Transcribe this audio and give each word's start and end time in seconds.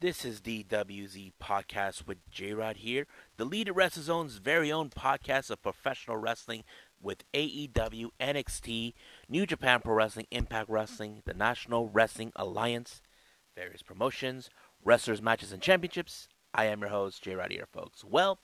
This 0.00 0.24
is 0.24 0.42
the 0.42 0.62
WZ 0.62 1.32
podcast 1.42 2.06
with 2.06 2.18
J 2.30 2.52
Rod 2.52 2.76
here, 2.76 3.08
the 3.36 3.44
lead 3.44 3.68
of 3.68 3.74
WrestleZone's 3.74 4.36
very 4.36 4.70
own 4.70 4.90
podcast 4.90 5.50
of 5.50 5.60
professional 5.60 6.16
wrestling 6.16 6.62
with 7.02 7.24
AEW, 7.34 8.10
NXT, 8.20 8.94
New 9.28 9.44
Japan 9.44 9.80
Pro 9.80 9.94
Wrestling, 9.94 10.28
Impact 10.30 10.70
Wrestling, 10.70 11.22
the 11.24 11.34
National 11.34 11.88
Wrestling 11.88 12.30
Alliance, 12.36 13.02
various 13.56 13.82
promotions, 13.82 14.50
wrestlers, 14.84 15.20
matches, 15.20 15.50
and 15.50 15.60
championships. 15.60 16.28
I 16.54 16.66
am 16.66 16.82
your 16.82 16.90
host, 16.90 17.24
J 17.24 17.34
Rod 17.34 17.50
here, 17.50 17.66
folks. 17.66 18.04
Well, 18.04 18.38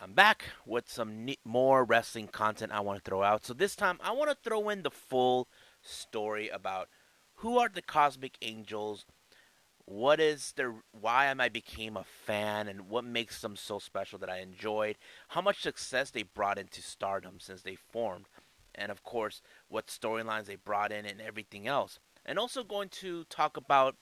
I'm 0.00 0.12
back 0.12 0.44
with 0.64 0.88
some 0.88 1.26
more 1.44 1.82
wrestling 1.82 2.28
content 2.28 2.70
I 2.70 2.78
want 2.78 3.02
to 3.02 3.10
throw 3.10 3.24
out. 3.24 3.44
So 3.44 3.52
this 3.52 3.74
time, 3.74 3.98
I 4.00 4.12
want 4.12 4.30
to 4.30 4.36
throw 4.48 4.68
in 4.68 4.84
the 4.84 4.92
full 4.92 5.48
story 5.80 6.48
about 6.48 6.88
who 7.38 7.58
are 7.58 7.68
the 7.68 7.82
Cosmic 7.82 8.38
Angels 8.42 9.06
what 9.84 10.20
is 10.20 10.52
their 10.52 10.74
why 10.92 11.26
am 11.26 11.40
I 11.40 11.48
became 11.48 11.96
a 11.96 12.04
fan 12.04 12.68
and 12.68 12.88
what 12.88 13.04
makes 13.04 13.40
them 13.40 13.56
so 13.56 13.78
special 13.78 14.18
that 14.20 14.30
I 14.30 14.38
enjoyed, 14.38 14.96
how 15.28 15.40
much 15.40 15.62
success 15.62 16.10
they 16.10 16.22
brought 16.22 16.58
into 16.58 16.82
stardom 16.82 17.38
since 17.40 17.62
they 17.62 17.74
formed, 17.74 18.26
and 18.74 18.90
of 18.90 19.02
course 19.02 19.42
what 19.68 19.86
storylines 19.88 20.46
they 20.46 20.56
brought 20.56 20.92
in 20.92 21.04
and 21.06 21.20
everything 21.20 21.66
else. 21.66 21.98
And 22.24 22.38
also 22.38 22.62
going 22.62 22.88
to 22.90 23.24
talk 23.24 23.56
about 23.56 23.96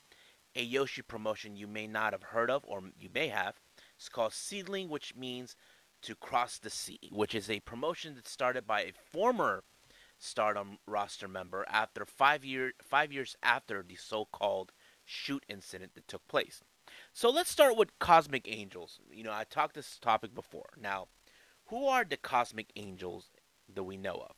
a 0.55 0.69
Joshi 0.69 1.07
promotion 1.07 1.57
you 1.57 1.67
may 1.67 1.87
not 1.87 2.13
have 2.13 2.25
heard 2.25 2.51
of 2.51 2.65
or 2.67 2.83
you 2.99 3.09
may 3.13 3.29
have. 3.29 3.55
It's 3.97 4.09
called 4.09 4.33
Seadlinnng, 4.33 4.89
which 4.89 5.15
means 5.15 5.57
to 6.03 6.15
cross 6.15 6.59
the 6.59 6.71
sea, 6.71 6.99
which 7.11 7.35
is 7.35 7.49
a 7.49 7.61
promotion 7.61 8.15
that 8.17 8.29
started 8.29 8.67
by 8.67 8.83
a 8.83 8.93
former 9.13 9.65
Stardom 10.23 10.77
roster 10.87 11.27
member 11.27 11.65
after 11.67 12.05
five 12.05 12.45
year 12.45 12.73
five 12.83 13.11
years 13.11 13.37
after 13.43 13.83
the 13.83 13.97
so-called 13.97 14.71
shoot 15.11 15.45
incident 15.49 15.95
that 15.95 16.07
took 16.07 16.27
place. 16.29 16.63
So 17.13 17.31
let's 17.31 17.51
start 17.51 17.77
with 17.77 17.99
Cosmic 17.99 18.47
Angels. 18.49 19.01
You 19.11 19.25
know, 19.25 19.33
I 19.33 19.45
talked 19.45 19.75
this 19.75 19.99
topic 19.99 20.35
before. 20.35 20.71
Now, 20.81 21.09
who 21.67 21.87
are 21.87 22.05
the 22.05 22.17
Cosmic 22.17 22.73
Angels 22.77 23.31
that 23.73 23.85
we 23.85 23.97
know 23.97 24.27
of? 24.29 24.37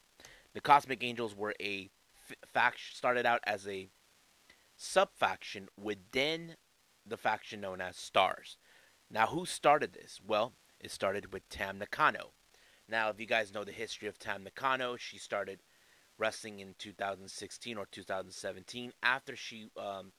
The 0.55 0.61
Cosmic 0.61 1.03
Angels 1.03 1.35
were 1.35 1.55
a 1.61 1.91
faction 2.47 2.95
started 2.95 3.27
out 3.27 3.41
as 3.47 3.67
a 3.67 3.89
sub 4.77 5.11
faction 5.15 5.69
within 5.79 6.57
the 7.07 7.17
faction 7.17 7.61
known 7.61 7.81
as 7.81 7.97
Stars. 7.97 8.57
Now, 9.11 9.27
who 9.27 9.45
started 9.45 9.93
this? 9.93 10.21
Well, 10.25 10.55
it 10.81 10.91
started 10.91 11.33
with 11.33 11.49
Tam 11.49 11.79
Nakano. 11.79 12.33
Now, 12.89 13.11
if 13.11 13.21
you 13.21 13.27
guys 13.27 13.53
know 13.53 13.65
the 13.65 13.73
history 13.73 14.09
of 14.09 14.19
Tam 14.19 14.45
Nakano, 14.45 14.97
she 14.97 15.19
started 15.19 15.61
wrestling 16.19 16.61
in 16.61 16.75
2016 16.79 17.77
or 17.77 17.87
2017 17.91 18.93
after 19.03 19.35
she 19.35 19.69
um, 19.77 20.13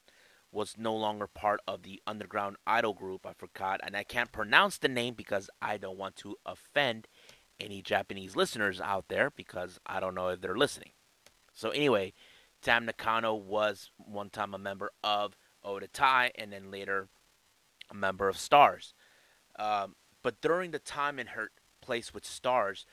was 0.54 0.76
no 0.78 0.96
longer 0.96 1.28
part 1.28 1.60
of 1.68 1.84
the 1.84 2.02
underground 2.06 2.58
idol 2.68 2.94
group. 2.94 3.26
I 3.26 3.34
forgot, 3.34 3.80
and 3.84 3.96
I 3.98 4.04
can't 4.04 4.32
pronounce 4.32 4.78
the 4.78 4.88
name 4.88 5.16
because 5.16 5.50
I 5.62 5.78
don't 5.78 5.98
want 5.98 6.16
to 6.18 6.36
offend 6.46 7.08
any 7.60 7.82
Japanese 7.82 8.36
listeners 8.36 8.80
out 8.80 9.06
there 9.08 9.32
because 9.32 9.80
I 9.86 10.00
don't 10.00 10.16
know 10.16 10.30
if 10.30 10.42
they're 10.42 10.58
listening. 10.58 10.92
So 11.54 11.70
anyway, 11.70 12.14
Tam 12.62 12.86
Nakano 12.86 13.34
was 13.36 13.92
one 13.98 14.30
time 14.30 14.54
a 14.54 14.58
member 14.58 14.92
of 15.04 15.36
Oedo 15.66 15.88
Tai 15.92 16.32
and 16.36 16.52
then 16.52 16.72
later 16.72 17.08
a 17.90 17.96
member 17.96 18.28
of 18.28 18.38
Stars. 18.38 18.94
Um, 19.58 19.96
but 20.22 20.42
during 20.42 20.72
the 20.72 20.80
time 20.80 21.20
in 21.20 21.28
her 21.28 21.52
place 21.82 22.14
with 22.14 22.26
Stars, 22.26 22.86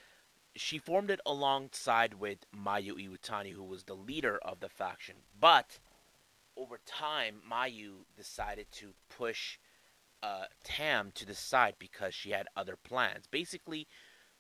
she 0.57 0.79
formed 0.79 1.11
it 1.11 1.21
alongside 1.25 2.15
with 2.15 2.39
Mayu 2.55 2.95
Iwatani, 2.95 3.53
who 3.53 3.63
was 3.63 3.85
the 3.85 3.95
leader 3.95 4.39
of 4.39 4.61
the 4.61 4.69
faction. 4.69 5.17
But 5.39 5.79
over 6.57 6.81
time, 6.87 7.37
Mayu 7.51 8.05
decided 8.17 8.67
to 8.73 8.95
push 9.09 9.59
uh, 10.23 10.45
Tam 10.65 11.13
to 11.15 11.27
the 11.27 11.35
side 11.35 11.75
because 11.79 12.15
she 12.15 12.31
had 12.31 12.47
other 12.57 12.77
plans. 12.77 13.27
Basically, 13.31 13.87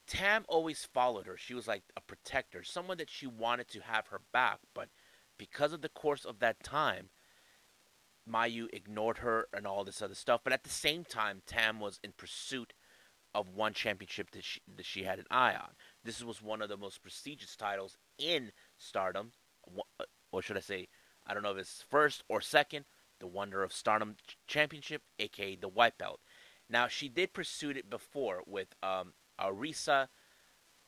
Tam 0.06 0.44
always 0.48 0.84
followed 0.84 1.26
her. 1.26 1.36
She 1.36 1.54
was 1.54 1.68
like 1.68 1.82
a 1.96 2.00
protector, 2.00 2.62
someone 2.62 2.98
that 2.98 3.10
she 3.10 3.26
wanted 3.26 3.68
to 3.68 3.80
have 3.80 4.08
her 4.08 4.20
back. 4.32 4.58
But 4.74 4.88
because 5.38 5.72
of 5.72 5.82
the 5.82 5.88
course 5.88 6.24
of 6.24 6.40
that 6.40 6.62
time, 6.62 7.10
Mayu 8.28 8.68
ignored 8.72 9.18
her 9.18 9.46
and 9.52 9.66
all 9.66 9.84
this 9.84 10.02
other 10.02 10.14
stuff. 10.14 10.40
But 10.44 10.52
at 10.52 10.64
the 10.64 10.70
same 10.70 11.04
time, 11.04 11.42
Tam 11.46 11.80
was 11.80 11.98
in 12.04 12.12
pursuit 12.16 12.74
of 13.34 13.54
one 13.54 13.72
championship 13.72 14.32
that 14.32 14.44
she, 14.44 14.60
that 14.76 14.84
she 14.84 15.04
had 15.04 15.18
an 15.18 15.26
eye 15.30 15.54
on. 15.54 15.70
This 16.04 16.22
was 16.22 16.42
one 16.42 16.60
of 16.60 16.68
the 16.68 16.76
most 16.76 17.02
prestigious 17.02 17.56
titles 17.56 17.96
in 18.18 18.52
Stardom. 18.76 19.32
Or 20.32 20.42
should 20.42 20.56
I 20.56 20.60
say, 20.60 20.88
I 21.26 21.34
don't 21.34 21.42
know 21.42 21.52
if 21.52 21.58
it's 21.58 21.84
first 21.88 22.22
or 22.28 22.40
second, 22.40 22.84
the 23.18 23.26
Wonder 23.26 23.62
of 23.62 23.72
Stardom 23.72 24.16
Championship, 24.46 25.02
aka 25.18 25.56
the 25.56 25.68
White 25.68 25.98
Belt. 25.98 26.20
Now, 26.68 26.88
she 26.88 27.08
did 27.08 27.32
pursue 27.32 27.70
it 27.70 27.90
before 27.90 28.42
with 28.46 28.68
um, 28.82 29.12
Arisa 29.40 30.08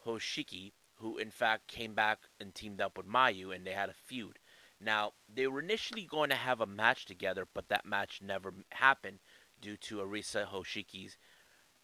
Hoshiki, 0.06 0.72
who 0.97 1.19
in 1.19 1.31
fact 1.31 1.69
came 1.69 1.94
back 1.94 2.21
and 2.41 2.54
teamed 2.54 2.81
up 2.81 2.97
with 2.97 3.06
Mayu, 3.06 3.54
and 3.54 3.66
they 3.66 3.72
had 3.72 3.88
a 3.88 3.94
feud. 3.94 4.38
Now, 4.81 5.12
they 5.32 5.47
were 5.47 5.60
initially 5.60 6.04
going 6.04 6.31
to 6.31 6.37
have 6.37 6.60
a 6.60 6.66
match 6.66 7.04
together, 7.04 7.47
but 7.53 7.69
that 7.69 7.87
match 7.87 8.21
never 8.22 8.54
happened 8.71 9.21
due 9.60 9.76
to 9.76 9.98
Arisa 9.98 10.47
Hoshiki's 10.47 11.16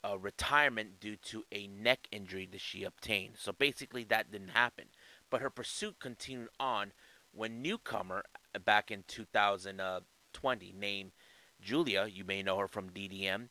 uh, 0.04 0.18
retirement 0.18 1.00
due 1.00 1.16
to 1.16 1.44
a 1.52 1.66
neck 1.66 2.08
injury 2.10 2.48
that 2.50 2.60
she 2.60 2.84
obtained. 2.84 3.34
So 3.38 3.52
basically, 3.52 4.04
that 4.04 4.30
didn't 4.30 4.48
happen. 4.48 4.86
But 5.30 5.40
her 5.40 5.50
pursuit 5.50 5.96
continued 6.00 6.48
on 6.58 6.92
when 7.32 7.62
newcomer 7.62 8.24
uh, 8.54 8.58
back 8.58 8.90
in 8.90 9.04
2020 9.06 10.74
named 10.78 11.12
Giulia, 11.60 12.06
you 12.06 12.24
may 12.24 12.42
know 12.42 12.58
her 12.58 12.68
from 12.68 12.90
DDM, 12.90 13.48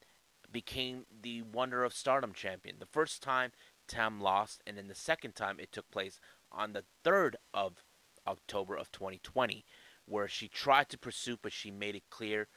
became 0.51 1.05
the 1.21 1.41
Wonder 1.41 1.83
of 1.83 1.93
Stardom 1.93 2.33
champion. 2.33 2.77
The 2.79 2.85
first 2.85 3.21
time 3.21 3.51
Tam 3.87 4.19
lost, 4.21 4.61
and 4.65 4.77
then 4.77 4.87
the 4.87 4.95
second 4.95 5.35
time 5.35 5.59
it 5.59 5.71
took 5.71 5.89
place 5.91 6.19
on 6.51 6.73
the 6.73 6.83
3rd 7.03 7.35
of 7.53 7.83
October 8.25 8.75
of 8.75 8.91
2020, 8.91 9.65
where 10.05 10.27
she 10.27 10.47
tried 10.47 10.89
to 10.89 10.97
pursue, 10.97 11.37
but 11.41 11.53
she 11.53 11.71
made 11.71 11.95
it 11.95 12.09
clear 12.09 12.47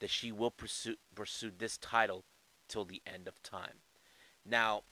that 0.00 0.10
she 0.10 0.32
will 0.32 0.50
pursue, 0.50 0.96
pursue 1.14 1.50
this 1.56 1.78
title 1.78 2.24
till 2.68 2.84
the 2.84 3.02
end 3.06 3.28
of 3.28 3.42
time. 3.42 3.80
Now, 4.44 4.82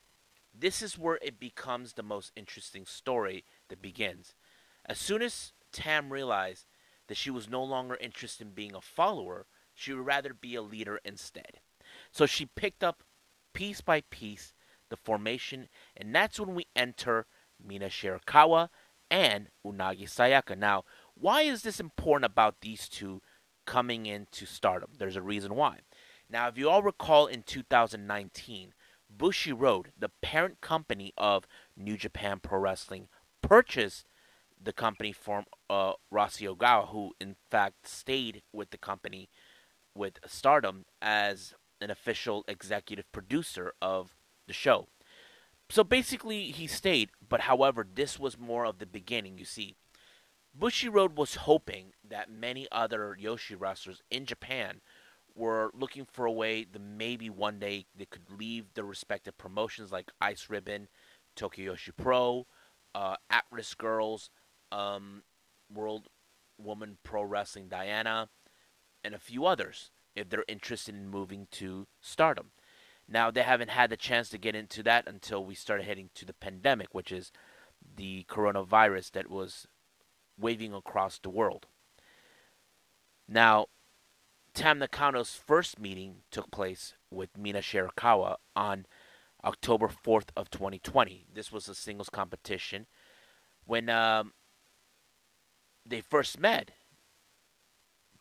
this 0.54 0.82
is 0.82 0.98
where 0.98 1.18
it 1.22 1.40
becomes 1.40 1.92
the 1.92 2.02
most 2.02 2.32
interesting 2.36 2.86
story 2.86 3.44
that 3.68 3.82
begins. 3.82 4.34
As 4.84 4.98
soon 4.98 5.22
as 5.22 5.52
Tam 5.72 6.12
realized 6.12 6.66
that 7.08 7.16
she 7.16 7.30
was 7.30 7.48
no 7.48 7.62
longer 7.62 7.96
interested 8.00 8.46
in 8.46 8.54
being 8.54 8.74
a 8.74 8.80
follower, 8.80 9.46
she 9.74 9.92
would 9.92 10.06
rather 10.06 10.34
be 10.34 10.54
a 10.54 10.62
leader 10.62 11.00
instead. 11.04 11.60
So 12.10 12.26
she 12.26 12.46
picked 12.46 12.84
up 12.84 13.02
piece 13.52 13.80
by 13.80 14.02
piece 14.10 14.54
the 14.88 14.96
formation, 14.96 15.68
and 15.96 16.14
that's 16.14 16.38
when 16.38 16.54
we 16.54 16.66
enter 16.76 17.26
Mina 17.62 17.86
Shirakawa 17.86 18.68
and 19.10 19.48
Unagi 19.66 20.04
Sayaka. 20.04 20.56
Now, 20.56 20.84
why 21.14 21.42
is 21.42 21.62
this 21.62 21.80
important 21.80 22.30
about 22.30 22.60
these 22.60 22.88
two 22.88 23.22
coming 23.66 24.06
into 24.06 24.46
stardom? 24.46 24.90
There's 24.98 25.16
a 25.16 25.22
reason 25.22 25.54
why. 25.54 25.78
Now, 26.28 26.48
if 26.48 26.58
you 26.58 26.68
all 26.68 26.82
recall 26.82 27.26
in 27.26 27.42
2019, 27.42 28.74
Bushiroad, 29.14 29.86
the 29.98 30.10
parent 30.22 30.60
company 30.60 31.12
of 31.18 31.46
New 31.76 31.96
Japan 31.96 32.40
Pro 32.42 32.58
Wrestling, 32.58 33.08
purchased 33.42 34.06
the 34.62 34.72
company 34.72 35.12
from 35.12 35.44
uh, 35.68 35.92
Rossy 36.12 36.46
Ogawa, 36.46 36.88
who 36.88 37.12
in 37.20 37.36
fact 37.50 37.86
stayed 37.86 38.42
with 38.52 38.70
the 38.70 38.78
company 38.78 39.28
with 39.94 40.18
Stardom 40.26 40.84
as 41.00 41.54
an 41.80 41.90
official 41.90 42.44
executive 42.48 43.10
producer 43.12 43.72
of 43.82 44.14
the 44.46 44.52
show. 44.52 44.86
So 45.68 45.84
basically, 45.84 46.50
he 46.50 46.66
stayed, 46.66 47.10
but 47.26 47.42
however, 47.42 47.86
this 47.92 48.18
was 48.18 48.38
more 48.38 48.66
of 48.66 48.78
the 48.78 48.86
beginning. 48.86 49.38
You 49.38 49.44
see, 49.44 49.74
Bushiroad 50.58 51.14
was 51.14 51.36
hoping 51.36 51.92
that 52.06 52.30
many 52.30 52.68
other 52.70 53.16
Joshi 53.20 53.56
wrestlers 53.58 54.02
in 54.10 54.26
Japan 54.26 54.80
were 55.34 55.70
looking 55.72 56.04
for 56.04 56.26
a 56.26 56.32
way 56.32 56.64
that 56.64 56.78
maybe 56.78 57.30
one 57.30 57.58
day 57.58 57.86
they 57.96 58.04
could 58.04 58.30
leave 58.38 58.74
their 58.74 58.84
respective 58.84 59.38
promotions 59.38 59.90
like 59.90 60.10
Ice 60.20 60.50
Ribbon, 60.50 60.88
Tokyo 61.34 61.72
Joshi 61.72 61.96
Pro, 61.96 62.46
uh, 62.94 63.16
At 63.30 63.44
Risk 63.50 63.78
Girls, 63.78 64.28
um, 64.72 65.22
World 65.72 66.08
Woman 66.58 66.98
Pro 67.02 67.22
Wrestling 67.22 67.68
Diana, 67.68 68.28
and 69.04 69.14
a 69.14 69.18
few 69.18 69.46
others 69.46 69.90
if 70.14 70.28
they're 70.28 70.44
interested 70.48 70.94
in 70.94 71.08
moving 71.08 71.46
to 71.52 71.86
stardom. 72.00 72.50
Now, 73.08 73.30
they 73.30 73.42
haven't 73.42 73.70
had 73.70 73.90
the 73.90 73.96
chance 73.96 74.28
to 74.30 74.38
get 74.38 74.54
into 74.54 74.82
that 74.84 75.06
until 75.06 75.44
we 75.44 75.54
started 75.54 75.86
heading 75.86 76.10
to 76.14 76.24
the 76.24 76.32
pandemic, 76.32 76.88
which 76.92 77.12
is 77.12 77.32
the 77.96 78.24
coronavirus 78.28 79.12
that 79.12 79.30
was 79.30 79.66
waving 80.38 80.72
across 80.72 81.18
the 81.18 81.30
world. 81.30 81.66
Now, 83.28 83.66
Tam 84.54 84.78
Nakano's 84.78 85.34
first 85.34 85.78
meeting 85.78 86.16
took 86.30 86.50
place 86.50 86.94
with 87.10 87.36
Mina 87.38 87.60
Shirakawa 87.60 88.36
on 88.54 88.86
October 89.44 89.88
4th 89.88 90.28
of 90.36 90.50
2020. 90.50 91.26
This 91.32 91.50
was 91.50 91.68
a 91.68 91.74
singles 91.74 92.10
competition 92.10 92.86
when 93.64 93.88
um, 93.88 94.32
they 95.84 96.00
first 96.00 96.38
met, 96.38 96.72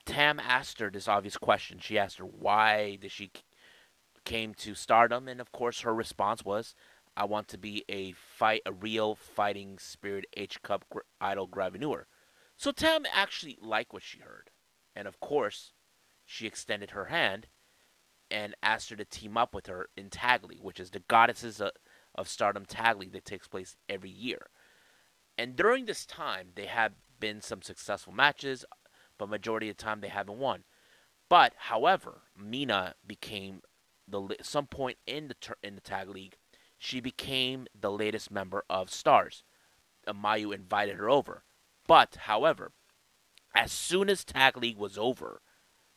Tam 0.05 0.39
asked 0.39 0.79
her 0.79 0.89
this 0.89 1.07
obvious 1.07 1.37
question. 1.37 1.79
She 1.79 1.97
asked 1.97 2.17
her 2.17 2.25
why 2.25 2.95
did 2.95 3.11
she 3.11 3.31
came 4.25 4.53
to 4.55 4.75
stardom, 4.75 5.27
and 5.27 5.39
of 5.39 5.51
course 5.51 5.81
her 5.81 5.93
response 5.93 6.43
was, 6.43 6.75
"I 7.15 7.25
want 7.25 7.47
to 7.49 7.57
be 7.57 7.85
a 7.89 8.13
fight, 8.13 8.61
a 8.65 8.73
real 8.73 9.15
fighting 9.15 9.79
spirit 9.79 10.25
H 10.33 10.61
Cup 10.61 10.85
gr- 10.89 10.99
idol 11.19 11.47
graveneur." 11.47 12.07
So 12.57 12.71
Tam 12.71 13.05
actually 13.11 13.57
liked 13.61 13.93
what 13.93 14.03
she 14.03 14.19
heard, 14.19 14.51
and 14.95 15.07
of 15.07 15.19
course, 15.19 15.73
she 16.25 16.47
extended 16.47 16.91
her 16.91 17.05
hand 17.05 17.47
and 18.29 18.55
asked 18.63 18.89
her 18.89 18.95
to 18.95 19.05
team 19.05 19.37
up 19.37 19.53
with 19.53 19.67
her 19.67 19.89
in 19.97 20.09
Tag 20.09 20.43
League, 20.45 20.61
which 20.61 20.79
is 20.79 20.91
the 20.91 21.01
Goddesses 21.01 21.59
of, 21.59 21.71
of 22.15 22.29
Stardom 22.29 22.65
Tag 22.65 22.97
League 22.97 23.11
that 23.11 23.25
takes 23.25 23.47
place 23.47 23.75
every 23.89 24.09
year. 24.09 24.49
And 25.37 25.55
during 25.55 25.85
this 25.85 26.05
time, 26.05 26.51
they 26.55 26.67
have 26.67 26.93
been 27.21 27.39
some 27.39 27.61
successful 27.61 28.11
matches, 28.11 28.65
but 29.17 29.29
majority 29.29 29.69
of 29.69 29.77
the 29.77 29.83
time 29.83 30.01
they 30.01 30.09
haven't 30.09 30.39
won. 30.39 30.65
But 31.29 31.53
however, 31.57 32.23
Mina 32.37 32.95
became 33.07 33.61
the 34.05 34.35
some 34.41 34.67
point 34.67 34.97
in 35.07 35.29
the 35.29 35.35
in 35.63 35.75
the 35.75 35.81
tag 35.81 36.09
league, 36.09 36.35
she 36.77 36.99
became 36.99 37.67
the 37.79 37.91
latest 37.91 38.29
member 38.29 38.65
of 38.69 38.91
Stars. 38.91 39.43
Mayu 40.05 40.53
invited 40.53 40.97
her 40.97 41.09
over, 41.09 41.43
but 41.87 42.17
however, 42.23 42.73
as 43.55 43.71
soon 43.71 44.09
as 44.09 44.25
tag 44.25 44.57
league 44.57 44.77
was 44.77 44.97
over, 44.97 45.41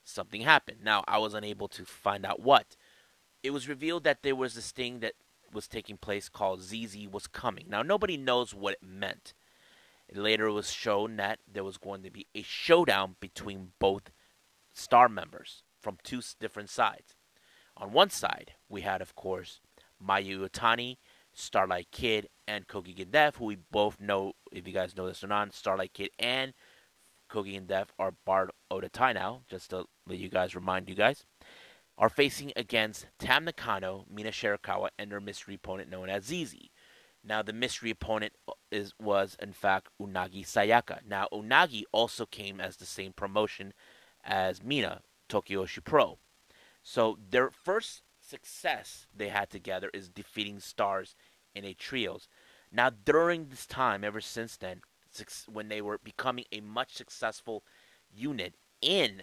something 0.05 0.43
happened. 0.43 0.85
Now 0.85 1.03
I 1.09 1.19
was 1.19 1.35
unable 1.35 1.69
to 1.69 1.85
find 1.85 2.25
out 2.25 2.41
what. 2.41 2.77
It 3.43 3.51
was 3.51 3.69
revealed 3.69 4.05
that 4.05 4.23
there 4.23 4.37
was 4.37 4.55
this 4.55 4.71
thing 4.71 5.01
that 5.01 5.15
was 5.53 5.67
taking 5.67 5.97
place 5.97 6.29
called 6.29 6.63
ZZ 6.63 7.09
was 7.11 7.27
coming. 7.27 7.67
Now 7.69 7.83
nobody 7.83 8.17
knows 8.17 8.55
what 8.55 8.75
it 8.75 8.87
meant. 8.87 9.35
Later, 10.13 10.47
it 10.47 10.53
was 10.53 10.73
shown 10.73 11.17
that 11.17 11.39
there 11.51 11.65
was 11.65 11.79
going 11.79 12.03
to 12.03 12.11
be 12.11 12.27
a 12.35 12.43
showdown 12.43 13.17
between 13.21 13.73
both 13.79 14.11
star 14.73 15.09
members 15.09 15.63
from 15.81 15.99
two 16.03 16.21
different 16.41 16.71
sides. 16.71 17.17
On 17.77 17.93
one 17.93 18.11
side, 18.11 18.53
we 18.69 18.83
had, 18.83 19.01
of 19.01 19.15
course, 19.15 19.61
Mayu 20.03 20.41
Iwatani, 20.41 20.99
Starlight 21.33 21.89
Kid, 21.91 22.29
and 22.47 22.69
Koki 22.69 22.95
Gendef, 22.95 23.37
who 23.37 23.47
we 23.47 23.57
both 23.57 24.01
know, 24.01 24.35
if 24.53 24.67
you 24.67 24.73
guys 24.73 24.97
know 24.97 25.07
this 25.07 25.25
or 25.25 25.29
not, 25.29 25.53
Starlight 25.55 25.93
Kid 25.93 26.11
and 26.19 26.53
Koki 27.29 27.59
Gendef 27.59 27.87
are 27.99 28.15
barred 28.25 28.51
Oedo 28.71 28.91
Tai 28.93 29.15
now, 29.15 29.43
just 29.49 29.71
to 29.71 29.87
let 30.07 30.19
you 30.19 30.29
guys 30.29 30.55
remind 30.55 30.89
you 30.89 30.95
guys, 30.95 31.25
are 31.99 32.09
facing 32.09 32.53
against 32.55 33.07
Tam 33.19 33.45
Nakano, 33.45 34.05
Mina 34.09 34.31
Shirakawa, 34.31 34.89
and 34.99 35.11
their 35.11 35.21
mystery 35.21 35.55
opponent 35.55 35.91
known 35.91 36.09
as 36.09 36.25
ZZ. 36.25 36.55
Now, 37.27 37.43
the 37.43 37.53
mystery 37.53 37.91
opponent 37.91 38.35
uh, 38.47 38.53
is 38.71 38.93
was 39.01 39.37
in 39.41 39.53
fact 39.53 39.89
Unagi 40.01 40.45
Sayaka. 40.45 41.01
Now, 41.07 41.29
Unagi 41.33 41.85
also 41.93 42.27
came 42.27 42.61
as 42.61 42.77
the 42.77 42.87
same 42.87 43.13
promotion 43.13 43.73
as 44.23 44.63
Mina, 44.63 45.01
Tokyo 45.29 45.65
Joshi 45.65 45.83
Pro. 45.83 46.19
So 46.83 47.19
their 47.31 47.51
first 47.51 48.03
success 48.21 49.07
they 49.15 49.29
had 49.29 49.51
together 49.51 49.91
is 49.95 50.09
defeating 50.09 50.61
stars 50.61 51.15
in 51.55 51.65
a 51.65 51.75
trios. 51.75 52.29
Now, 52.71 52.91
during 52.91 53.49
this 53.49 53.67
time, 53.67 54.05
ever 54.05 54.21
since 54.21 54.57
then, 54.57 54.81
when 55.51 55.69
they 55.69 55.81
were 55.81 55.99
becoming 56.03 56.45
a 56.51 56.61
much 56.61 56.95
successful 56.95 57.63
unit 58.13 58.55
in 58.83 59.23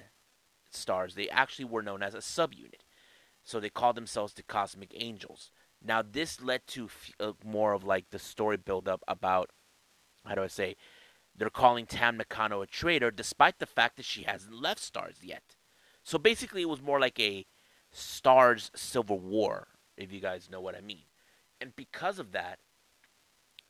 stars, 0.72 1.16
they 1.16 1.30
actually 1.30 1.66
were 1.66 1.82
known 1.82 2.02
as 2.02 2.14
a 2.14 2.20
subunit. 2.20 2.82
So 3.44 3.60
they 3.60 3.70
called 3.70 3.98
themselves 3.98 4.34
the 4.34 4.44
Cosmic 4.44 4.94
Angels. 4.96 5.52
Now, 5.84 6.04
this 6.04 6.42
led 6.42 6.68
to 6.68 6.90
uh, 7.20 7.34
more 7.44 7.74
of 7.74 7.84
like 7.84 8.10
the 8.12 8.20
story 8.20 8.58
build 8.58 8.88
up 8.88 9.04
about, 9.08 9.50
how 10.26 10.36
do 10.36 10.44
I 10.44 10.48
say, 10.48 10.76
they're 11.36 11.50
calling 11.50 11.86
Tam 11.86 12.18
Nakano 12.18 12.62
a 12.62 12.68
traitor 12.68 13.10
despite 13.10 13.60
the 13.60 13.66
fact 13.66 13.98
that 13.98 14.06
she 14.06 14.24
hasn't 14.24 14.62
left 14.62 14.80
Stars 14.80 15.18
yet. 15.24 15.56
So 16.04 16.18
basically, 16.18 16.62
it 16.62 16.70
was 16.70 16.82
more 16.82 17.00
like 17.00 17.20
a 17.20 17.46
Stars 17.92 18.70
Civil 18.76 19.20
War, 19.20 19.70
if 19.98 20.12
you 20.12 20.20
guys 20.20 20.50
know 20.50 20.62
what 20.62 20.76
I 20.76 20.82
mean. 20.82 21.06
And 21.60 21.76
because 21.76 22.20
of 22.20 22.32
that, 22.32 22.60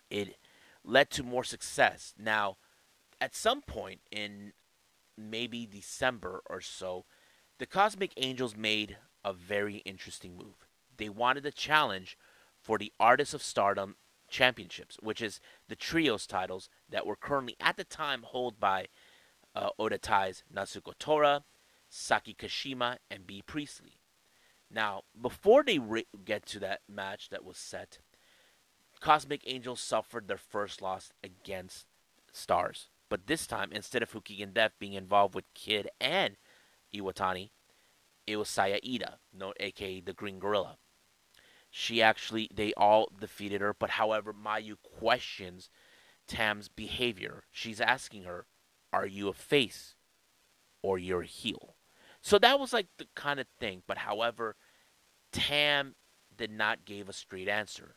it 0.10 0.38
led 0.84 1.10
to 1.12 1.24
more 1.24 1.44
success. 1.44 2.14
Now, 2.18 2.58
at 3.20 3.36
some 3.36 3.62
point 3.62 4.02
in 4.12 4.54
maybe 5.18 5.66
December 5.66 6.42
or 6.50 6.60
so, 6.60 7.06
the 7.58 7.66
Cosmic 7.66 8.12
Angels 8.18 8.56
made 8.58 8.98
a 9.24 9.34
very 9.34 9.78
interesting 9.78 10.36
move 10.36 10.68
they 10.98 11.10
wanted 11.10 11.46
a 11.46 11.52
challenge 11.52 12.18
for 12.60 12.78
the 12.78 12.94
Artists 13.00 13.34
of 13.34 13.44
Stardom 13.44 13.96
Championships, 14.30 14.98
which 15.02 15.22
is 15.22 15.40
the 15.68 15.76
trios 15.76 16.26
titles 16.26 16.70
that 16.90 17.06
were 17.06 17.16
currently 17.16 17.56
at 17.60 17.78
the 17.78 17.84
time 17.84 18.26
held 18.32 18.60
by 18.60 18.88
uh, 19.56 19.70
Oedo 19.80 20.00
Tai's 20.00 20.44
Natsuko 20.54 20.94
Tora, 20.98 21.44
Saki 21.90 22.34
Kashima, 22.34 22.98
and 23.10 23.28
Bea 23.28 23.42
Priestley. 23.42 23.98
Now, 24.74 25.04
before 25.20 25.64
they 25.64 25.80
re- 25.80 26.08
get 26.24 26.46
to 26.48 26.60
that 26.60 26.82
match 26.88 27.30
that 27.30 27.44
was 27.44 27.58
set, 27.58 28.00
Cosmic 29.02 29.42
Angels 29.46 29.82
suffered 29.82 30.28
their 30.28 30.38
first 30.38 30.82
loss 30.82 31.12
against 31.24 31.88
Stars. 32.32 32.88
But 33.10 33.28
this 33.28 33.46
time, 33.46 33.72
instead 33.74 34.02
of 34.02 34.10
Fuki 34.10 34.40
Gendef 34.40 34.72
being 34.80 34.94
involved 34.94 35.36
with 35.36 35.54
Kid 35.54 35.90
and 36.00 36.38
Iwatani, 36.96 37.50
it 38.28 38.38
was 38.38 38.50
Iida, 38.50 39.16
known 39.34 39.54
aka 39.60 40.02
the 40.02 40.14
Green 40.14 40.40
Gorilla 40.40 40.78
she 41.72 42.02
actually 42.02 42.50
they 42.54 42.74
all 42.74 43.10
defeated 43.18 43.62
her. 43.62 43.74
But 43.74 43.92
however, 43.92 44.34
Mayu 44.34 44.76
questions 45.00 45.70
Tam's 46.28 46.68
behavior. 46.68 47.46
She's 47.50 47.82
asking 47.82 48.24
her, 48.24 48.46
"Are 48.94 49.08
you 49.08 49.30
a 49.30 49.34
face 49.34 49.96
or 50.84 51.00
you're 51.00 51.24
a 51.24 51.26
heel?" 51.26 51.78
So 52.22 52.38
that 52.40 52.60
was 52.60 52.74
like 52.74 52.88
the 52.98 53.08
kind 53.16 53.40
of 53.40 53.48
thing. 53.60 53.84
But 53.88 54.00
however, 54.00 54.58
Tam 55.32 55.96
did 56.36 56.52
not 56.52 56.86
give 56.86 57.08
a 57.10 57.14
straight 57.14 57.48
answer. 57.48 57.96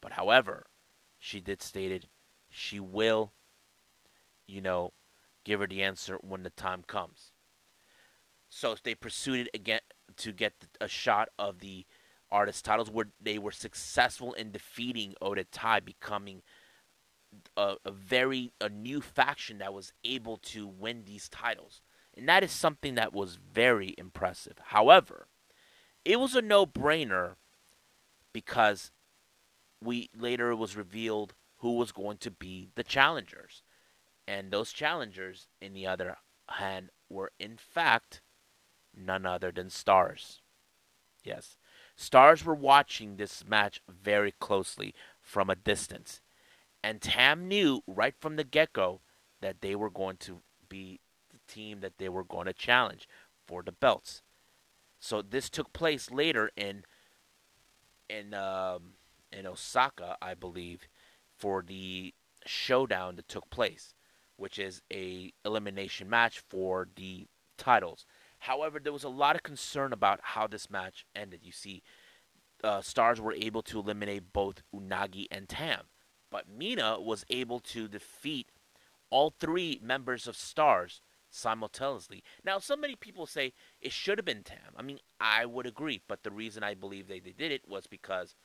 But 0.00 0.12
however, 0.12 0.66
she 1.18 1.40
did 1.40 1.60
stated 1.62 2.08
she 2.48 2.78
will, 2.78 3.32
you 4.46 4.60
know, 4.60 4.92
give 5.44 5.60
her 5.60 5.66
the 5.66 5.82
answer 5.82 6.16
when 6.20 6.44
the 6.44 6.50
time 6.50 6.84
comes. 6.84 7.32
So 8.48 8.76
they 8.82 8.94
pursued 8.94 9.46
it 9.46 9.50
again 9.54 9.80
to 10.16 10.32
get 10.32 10.54
a 10.80 10.88
shot 10.88 11.28
of 11.38 11.58
the 11.60 11.86
artist 12.30 12.64
titles 12.64 12.90
where 12.90 13.08
they 13.20 13.38
were 13.38 13.52
successful 13.52 14.32
in 14.32 14.50
defeating 14.50 15.14
Oedo 15.22 15.44
Tai, 15.50 15.80
becoming 15.80 16.42
a, 17.56 17.76
a, 17.84 17.90
very 17.90 18.52
a 18.60 18.68
new 18.68 19.00
faction 19.00 19.58
that 19.58 19.74
was 19.74 19.92
able 20.04 20.36
to 20.38 20.66
win 20.66 21.04
these 21.04 21.28
titles, 21.28 21.82
and 22.16 22.28
that 22.28 22.42
is 22.42 22.50
something 22.50 22.94
that 22.94 23.12
was 23.12 23.36
very 23.36 23.94
impressive. 23.98 24.54
However, 24.66 25.28
it 26.04 26.18
was 26.18 26.34
a 26.34 26.42
no-brainer 26.42 27.34
because 28.32 28.90
we 29.82 30.08
later 30.16 30.50
it 30.50 30.56
was 30.56 30.76
revealed 30.76 31.34
who 31.58 31.74
was 31.74 31.92
going 31.92 32.18
to 32.18 32.30
be 32.30 32.70
the 32.74 32.84
challengers, 32.84 33.62
and 34.26 34.50
those 34.50 34.72
challengers, 34.72 35.46
in 35.60 35.74
the 35.74 35.86
other 35.86 36.16
hand, 36.48 36.90
were 37.08 37.32
in 37.38 37.56
fact 37.56 38.22
none 38.96 39.26
other 39.26 39.52
than 39.52 39.70
stars. 39.70 40.40
Yes, 41.22 41.56
Stars 41.96 42.44
were 42.44 42.54
watching 42.54 43.16
this 43.16 43.42
match 43.46 43.80
very 43.88 44.32
closely 44.32 44.94
from 45.20 45.48
a 45.48 45.56
distance. 45.56 46.20
And 46.84 47.00
Tam 47.00 47.48
knew 47.48 47.82
right 47.86 48.14
from 48.20 48.36
the 48.36 48.44
get 48.44 48.74
go 48.74 49.00
that 49.40 49.62
they 49.62 49.74
were 49.74 49.90
going 49.90 50.18
to 50.18 50.42
be 50.68 51.00
the 51.30 51.38
team 51.52 51.80
that 51.80 51.96
they 51.96 52.10
were 52.10 52.22
going 52.22 52.46
to 52.46 52.52
challenge 52.52 53.08
for 53.46 53.62
the 53.62 53.72
belts. 53.72 54.22
So 55.00 55.22
this 55.22 55.48
took 55.48 55.72
place 55.72 56.10
later 56.10 56.50
in 56.56 56.84
in 58.08 58.34
um, 58.34 58.92
in 59.32 59.46
Osaka, 59.46 60.16
I 60.20 60.34
believe, 60.34 60.88
for 61.38 61.62
the 61.62 62.14
showdown 62.44 63.16
that 63.16 63.28
took 63.28 63.48
place, 63.50 63.94
which 64.36 64.58
is 64.58 64.82
a 64.92 65.32
elimination 65.44 66.10
match 66.10 66.40
for 66.40 66.88
the 66.94 67.26
titles. 67.56 68.04
However, 68.46 68.78
there 68.78 68.92
was 68.92 69.02
a 69.02 69.08
lot 69.08 69.34
of 69.34 69.42
concern 69.42 69.92
about 69.92 70.20
how 70.22 70.46
this 70.46 70.70
match 70.70 71.04
ended. 71.16 71.40
You 71.42 71.50
see, 71.50 71.82
uh, 72.62 72.80
Stars 72.80 73.20
were 73.20 73.32
able 73.32 73.60
to 73.62 73.80
eliminate 73.80 74.32
both 74.32 74.62
Unagi 74.72 75.26
and 75.32 75.48
Tam, 75.48 75.86
but 76.30 76.48
Mina 76.48 77.00
was 77.00 77.24
able 77.28 77.58
to 77.58 77.88
defeat 77.88 78.52
all 79.10 79.34
three 79.40 79.80
members 79.82 80.28
of 80.28 80.36
Stars 80.36 81.00
simultaneously. 81.28 82.22
Now, 82.44 82.60
so 82.60 82.76
many 82.76 82.94
people 82.94 83.26
say 83.26 83.52
it 83.80 83.90
should 83.90 84.16
have 84.16 84.24
been 84.24 84.44
Tam. 84.44 84.76
I 84.76 84.82
mean, 84.82 85.00
I 85.20 85.44
would 85.44 85.66
agree, 85.66 86.00
but 86.06 86.22
the 86.22 86.30
reason 86.30 86.62
I 86.62 86.74
believe 86.74 87.08
they, 87.08 87.18
they 87.18 87.32
did 87.32 87.50
it 87.50 87.68
was 87.68 87.88
because 87.88 88.36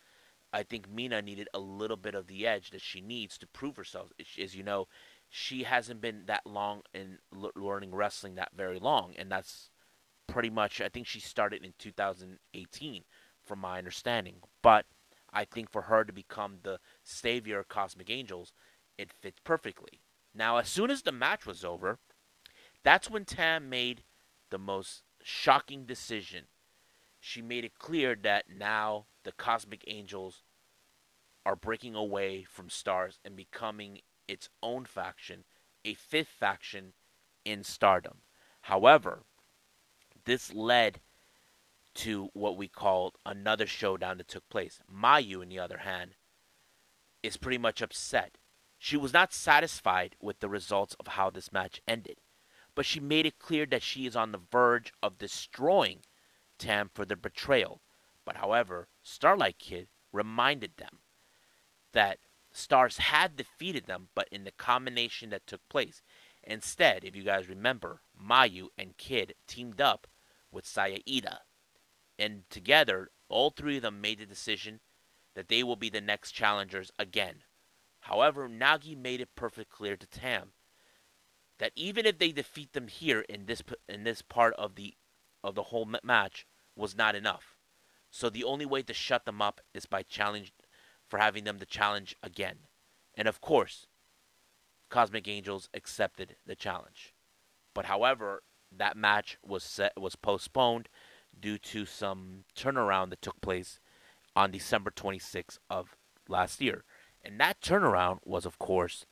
I 0.51 0.63
think 0.63 0.89
Mina 0.89 1.21
needed 1.21 1.47
a 1.53 1.59
little 1.59 1.95
bit 1.95 2.15
of 2.15 2.25
the 2.25 2.47
edge 2.47 2.71
that 2.71 2.81
she 2.81 3.01
needs 3.01 3.37
to 3.37 3.45
prove 3.45 3.77
herself. 3.77 4.11
As 4.41 4.55
you 4.55 4.63
know, 4.63 4.87
she 5.29 5.61
hasn't 5.61 6.01
been 6.01 6.23
that 6.25 6.47
long 6.47 6.81
in 6.91 7.19
learning 7.55 7.93
wrestling 7.93 8.33
that 8.35 8.49
very 8.55 8.79
long, 8.79 9.13
and 9.15 9.31
that's 9.31 9.69
pretty 10.31 10.49
much. 10.49 10.81
I 10.81 10.89
think 10.89 11.07
she 11.07 11.19
started 11.19 11.63
in 11.63 11.73
2018, 11.77 13.03
from 13.43 13.59
my 13.59 13.77
understanding. 13.77 14.35
But 14.61 14.85
I 15.31 15.45
think 15.45 15.71
for 15.71 15.83
her 15.83 16.03
to 16.03 16.13
become 16.13 16.59
the 16.63 16.79
savior 17.03 17.59
of 17.59 17.67
Cosmic 17.67 18.09
Angels, 18.09 18.53
it 18.97 19.11
fits 19.11 19.39
perfectly. 19.43 20.01
Now, 20.33 20.57
as 20.57 20.69
soon 20.69 20.89
as 20.89 21.01
the 21.01 21.11
match 21.11 21.45
was 21.45 21.65
over, 21.65 21.99
that's 22.83 23.09
when 23.09 23.25
Tam 23.25 23.69
made 23.69 24.03
the 24.49 24.57
most 24.57 25.03
shocking 25.21 25.85
decision. 25.85 26.45
She 27.19 27.41
made 27.41 27.65
it 27.65 27.77
clear 27.77 28.15
that 28.23 28.45
now 28.49 29.05
the 29.23 29.31
Cosmic 29.31 29.83
Angels 29.87 30.43
are 31.45 31.55
breaking 31.55 31.95
away 31.95 32.43
from 32.43 32.69
Stars 32.69 33.19
and 33.25 33.35
becoming 33.35 33.99
its 34.27 34.49
own 34.63 34.85
faction, 34.85 35.43
a 35.83 35.93
fifth 35.93 36.29
faction 36.29 36.93
in 37.43 37.63
Stardom. 37.63 38.19
However, 38.61 39.23
this 40.25 40.53
led 40.53 40.99
to 41.93 42.29
what 42.33 42.57
we 42.57 42.67
called 42.67 43.17
another 43.25 43.67
showdown 43.67 44.17
that 44.17 44.27
took 44.27 44.47
place. 44.49 44.79
Mayu, 44.91 45.41
on 45.41 45.49
the 45.49 45.59
other 45.59 45.79
hand, 45.79 46.15
is 47.21 47.37
pretty 47.37 47.57
much 47.57 47.81
upset. 47.81 48.37
She 48.77 48.97
was 48.97 49.13
not 49.13 49.33
satisfied 49.33 50.15
with 50.19 50.39
the 50.39 50.49
results 50.49 50.95
of 50.99 51.07
how 51.07 51.29
this 51.29 51.51
match 51.51 51.81
ended, 51.87 52.17
but 52.73 52.85
she 52.85 52.99
made 52.99 53.25
it 53.25 53.39
clear 53.39 53.65
that 53.67 53.83
she 53.83 54.05
is 54.05 54.15
on 54.15 54.31
the 54.31 54.41
verge 54.51 54.93
of 55.03 55.17
destroying 55.17 55.99
Tam 56.57 56.89
for 56.93 57.05
their 57.05 57.17
betrayal. 57.17 57.81
But 58.25 58.37
however, 58.37 58.87
Starlight 59.03 59.59
Kid 59.59 59.87
reminded 60.11 60.77
them 60.77 60.99
that 61.91 62.19
Stars 62.51 62.97
had 62.97 63.35
defeated 63.35 63.85
them, 63.85 64.09
but 64.13 64.27
in 64.29 64.43
the 64.43 64.51
combination 64.51 65.29
that 65.29 65.47
took 65.47 65.67
place. 65.69 66.01
Instead, 66.43 67.03
if 67.03 67.15
you 67.15 67.23
guys 67.23 67.47
remember, 67.47 68.01
Mayu 68.19 68.67
and 68.77 68.97
Kid 68.97 69.35
teamed 69.47 69.79
up 69.79 70.07
with 70.51 70.65
Saya 70.65 70.99
Iida. 71.07 71.37
And 72.17 72.43
together, 72.49 73.09
all 73.29 73.49
three 73.49 73.77
of 73.77 73.83
them 73.83 74.01
made 74.01 74.19
the 74.19 74.25
decision 74.25 74.79
that 75.35 75.47
they 75.47 75.63
will 75.63 75.75
be 75.75 75.89
the 75.89 76.01
next 76.01 76.31
challengers 76.31 76.91
again. 76.99 77.43
However, 78.01 78.49
Nagi 78.49 78.97
made 78.97 79.21
it 79.21 79.35
perfectly 79.35 79.65
clear 79.65 79.95
to 79.95 80.07
Tam 80.07 80.53
that 81.59 81.71
even 81.75 82.05
if 82.05 82.17
they 82.17 82.31
defeat 82.31 82.73
them 82.73 82.87
here 82.87 83.21
in 83.21 83.45
this 83.45 83.61
in 83.87 84.03
this 84.03 84.23
part 84.23 84.55
of 84.55 84.75
the 84.75 84.95
of 85.43 85.53
the 85.53 85.63
whole 85.63 85.87
match 86.03 86.47
was 86.75 86.95
not 86.95 87.15
enough. 87.15 87.55
So 88.09 88.29
the 88.29 88.43
only 88.43 88.65
way 88.65 88.81
to 88.83 88.93
shut 88.93 89.25
them 89.25 89.41
up 89.41 89.61
is 89.73 89.85
by 89.85 90.03
challenge 90.03 90.51
for 91.07 91.19
having 91.19 91.43
them 91.43 91.59
to 91.59 91.65
challenge 91.65 92.15
again. 92.23 92.59
And 93.15 93.27
of 93.27 93.41
course, 93.41 93.87
Cosmic 94.91 95.27
Angels 95.27 95.69
accepted 95.73 96.35
the 96.45 96.55
challenge. 96.55 97.15
But 97.73 97.85
however, 97.85 98.43
that 98.71 98.95
match 98.95 99.37
was 99.43 99.63
set 99.63 99.93
was 99.99 100.15
postponed 100.15 100.89
due 101.37 101.57
to 101.57 101.85
some 101.85 102.43
turnaround 102.55 103.09
that 103.09 103.21
took 103.21 103.41
place 103.41 103.79
on 104.35 104.51
December 104.51 104.91
26th 104.91 105.57
of 105.69 105.95
last 106.27 106.61
year. 106.61 106.83
And 107.23 107.39
that 107.39 107.61
turnaround 107.61 108.19
was, 108.25 108.45
of 108.45 108.59
course, 108.59 109.05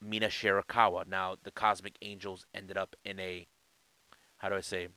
Mina 0.00 0.28
Shirakawa. 0.28 1.06
Now, 1.06 1.36
the 1.42 1.50
Cosmic 1.50 1.96
Angels 2.00 2.46
ended 2.54 2.76
up 2.76 2.96
in 3.04 3.18
a, 3.18 3.46
how 4.38 4.48
do 4.48 4.54
I 4.54 4.60
say, 4.60 4.88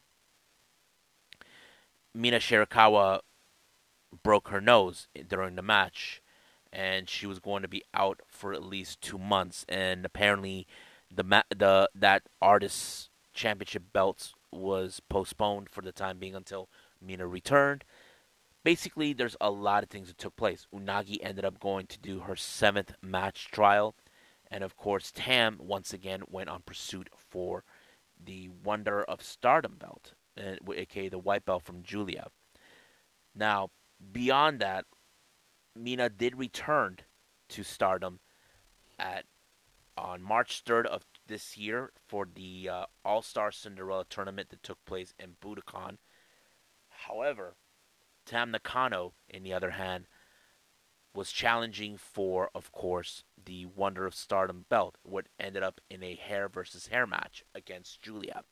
Mina 2.13 2.37
Shirakawa 2.37 3.19
broke 4.21 4.49
her 4.49 4.61
nose 4.61 5.07
during 5.27 5.55
the 5.55 5.61
match, 5.61 6.21
and 6.73 7.07
she 7.07 7.25
was 7.25 7.39
going 7.39 7.61
to 7.61 7.69
be 7.69 7.83
out 7.93 8.19
for 8.27 8.53
at 8.53 8.63
least 8.63 9.01
two 9.01 9.17
months. 9.17 9.65
And 9.69 10.05
apparently, 10.05 10.67
the 11.13 11.45
the 11.55 11.89
that 11.95 12.23
artist's 12.41 13.09
championship 13.33 13.83
belt 13.93 14.33
was 14.51 14.99
postponed 15.09 15.69
for 15.69 15.81
the 15.81 15.91
time 15.91 16.19
being 16.19 16.35
until 16.35 16.67
Mina 17.01 17.27
returned 17.27 17.85
basically, 18.63 19.13
there's 19.13 19.37
a 19.39 19.51
lot 19.51 19.83
of 19.83 19.89
things 19.89 20.07
that 20.07 20.17
took 20.17 20.35
place. 20.35 20.67
Unagi 20.73 21.17
ended 21.21 21.45
up 21.45 21.59
going 21.59 21.87
to 21.87 21.99
do 21.99 22.21
her 22.21 22.35
seventh 22.35 22.93
match 23.01 23.49
trial. 23.51 23.95
And 24.49 24.63
of 24.63 24.75
course, 24.75 25.11
Tam 25.13 25.57
once 25.59 25.93
again 25.93 26.23
went 26.29 26.49
on 26.49 26.61
pursuit 26.65 27.09
for 27.17 27.63
the 28.23 28.49
Wonder 28.63 29.03
of 29.03 29.21
Stardom 29.21 29.75
belt, 29.77 30.13
aka 30.37 31.09
the 31.09 31.17
white 31.17 31.45
belt 31.45 31.63
from 31.63 31.83
Giulia. 31.83 32.27
Now, 33.35 33.69
beyond 34.11 34.59
that, 34.59 34.85
Mina 35.75 36.09
did 36.09 36.37
return 36.37 36.97
to 37.49 37.63
Stardom 37.63 38.19
at 38.99 39.25
on 39.95 40.21
March 40.21 40.63
3rd 40.65 40.85
of 40.87 41.05
this 41.27 41.57
year 41.57 41.91
for 42.07 42.27
the 42.33 42.69
uh, 42.69 42.85
All 43.05 43.21
Star 43.21 43.51
Cinderella 43.51 44.05
tournament 44.09 44.49
that 44.49 44.63
took 44.63 44.83
place 44.85 45.13
in 45.19 45.35
Budokan. 45.41 45.97
However, 46.89 47.55
Tam 48.25 48.51
Nakano, 48.51 49.13
in 49.27 49.43
the 49.43 49.53
other 49.53 49.71
hand, 49.71 50.07
was 51.13 51.31
challenging 51.31 51.97
for, 51.97 52.49
of 52.55 52.71
course, 52.71 53.23
the 53.43 53.65
Wonder 53.65 54.05
of 54.05 54.15
Stardom 54.15 54.65
belt, 54.69 54.97
what 55.03 55.27
ended 55.39 55.61
up 55.61 55.79
in 55.89 56.01
a 56.01 56.15
hair 56.15 56.49
versus 56.49 56.87
hair 56.87 57.05
match 57.05 57.43
against 57.53 58.01
Giulia. 58.01 58.43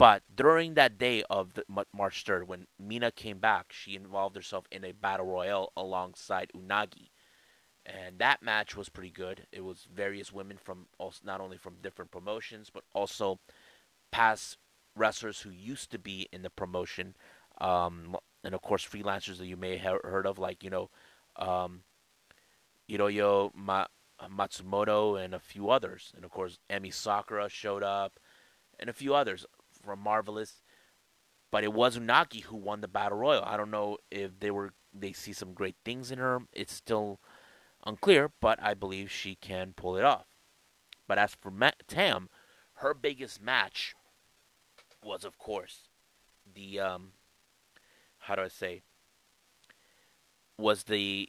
But 0.00 0.22
during 0.34 0.74
that 0.74 0.96
day 0.96 1.24
of 1.28 1.52
the, 1.52 1.64
March 1.68 2.24
3rd, 2.24 2.46
when 2.46 2.66
Mina 2.78 3.12
came 3.12 3.38
back, 3.38 3.66
she 3.70 3.94
involved 3.94 4.34
herself 4.34 4.64
in 4.72 4.82
a 4.82 4.92
battle 4.92 5.26
royale 5.26 5.74
alongside 5.76 6.50
Unagi. 6.56 7.10
And 7.84 8.18
that 8.18 8.42
match 8.42 8.74
was 8.74 8.88
pretty 8.88 9.10
good. 9.10 9.46
It 9.52 9.62
was 9.62 9.86
various 9.94 10.32
women 10.32 10.56
from 10.56 10.86
also, 10.96 11.20
not 11.22 11.42
only 11.42 11.58
from 11.58 11.82
different 11.82 12.10
promotions, 12.10 12.70
but 12.72 12.84
also 12.94 13.40
past 14.10 14.56
wrestlers 14.96 15.42
who 15.42 15.50
used 15.50 15.90
to 15.90 15.98
be 15.98 16.30
in 16.32 16.40
the 16.40 16.48
promotion, 16.48 17.14
um, 17.60 18.16
and 18.42 18.54
of 18.54 18.62
course 18.62 18.86
freelancers 18.86 19.36
that 19.36 19.48
you 19.48 19.56
may 19.58 19.76
have 19.76 19.98
heard 20.02 20.26
of, 20.26 20.38
like 20.38 20.64
you 20.64 20.70
know, 20.70 20.88
um, 21.36 21.82
Hiroyo 22.88 23.50
Ma- 23.54 23.86
Matsumoto 24.22 25.22
and 25.22 25.34
a 25.34 25.38
few 25.38 25.68
others, 25.68 26.10
and 26.16 26.24
of 26.24 26.30
course 26.30 26.58
Emi 26.70 26.92
Sakura 26.92 27.50
showed 27.50 27.82
up, 27.82 28.18
and 28.78 28.88
a 28.88 28.94
few 28.94 29.14
others 29.14 29.44
from 29.82 30.00
Marvelous. 30.00 30.62
But 31.50 31.64
it 31.64 31.72
was 31.72 31.98
Unagi 31.98 32.44
who 32.44 32.56
won 32.56 32.80
the 32.80 32.88
battle 32.88 33.18
royal. 33.18 33.42
I 33.44 33.56
don't 33.56 33.70
know 33.70 33.98
if 34.10 34.38
they 34.38 34.50
were 34.50 34.72
they 34.92 35.12
see 35.12 35.32
some 35.32 35.52
great 35.52 35.76
things 35.84 36.10
in 36.10 36.18
her. 36.18 36.40
It's 36.52 36.72
still 36.72 37.20
unclear, 37.84 38.30
but 38.40 38.62
I 38.62 38.74
believe 38.74 39.10
she 39.10 39.34
can 39.34 39.72
pull 39.74 39.96
it 39.96 40.04
off. 40.04 40.26
But 41.06 41.18
as 41.18 41.34
for 41.34 41.50
Ma- 41.50 41.70
Tam, 41.88 42.28
her 42.74 42.94
biggest 42.94 43.42
match 43.42 43.94
was, 45.02 45.24
of 45.24 45.38
course, 45.38 45.88
the 46.52 46.78
um, 46.80 47.12
how 48.20 48.36
do 48.36 48.42
I 48.42 48.48
say 48.48 48.82
was 50.56 50.84
the 50.84 51.28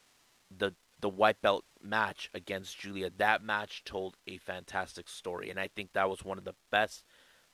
the 0.55 0.75
the 1.00 1.10
white 1.10 1.41
belt 1.41 1.65
match 1.81 2.29
against 2.34 2.79
Giulia. 2.79 3.10
That 3.10 3.43
match 3.43 3.84
told 3.84 4.17
a 4.27 4.38
fantastic 4.38 5.10
story, 5.10 5.50
and 5.50 5.60
I 5.60 5.67
think 5.67 5.93
that 5.93 6.10
was 6.10 6.24
one 6.24 6.38
of 6.38 6.43
the 6.43 6.55
best 6.70 7.03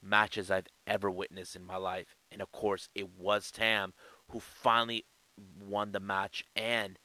matches 0.02 0.52
I've 0.52 0.68
ever 0.86 1.10
witnessed 1.10 1.56
in 1.56 1.66
my 1.66 1.78
life. 1.78 2.16
And 2.32 2.42
of 2.42 2.52
course, 2.52 2.90
it 2.96 3.10
was 3.18 3.52
Tam 3.52 3.94
who 4.30 4.40
finally 4.40 5.06
won 5.60 5.92
the 5.92 6.00
match 6.00 6.44
and 6.56 7.00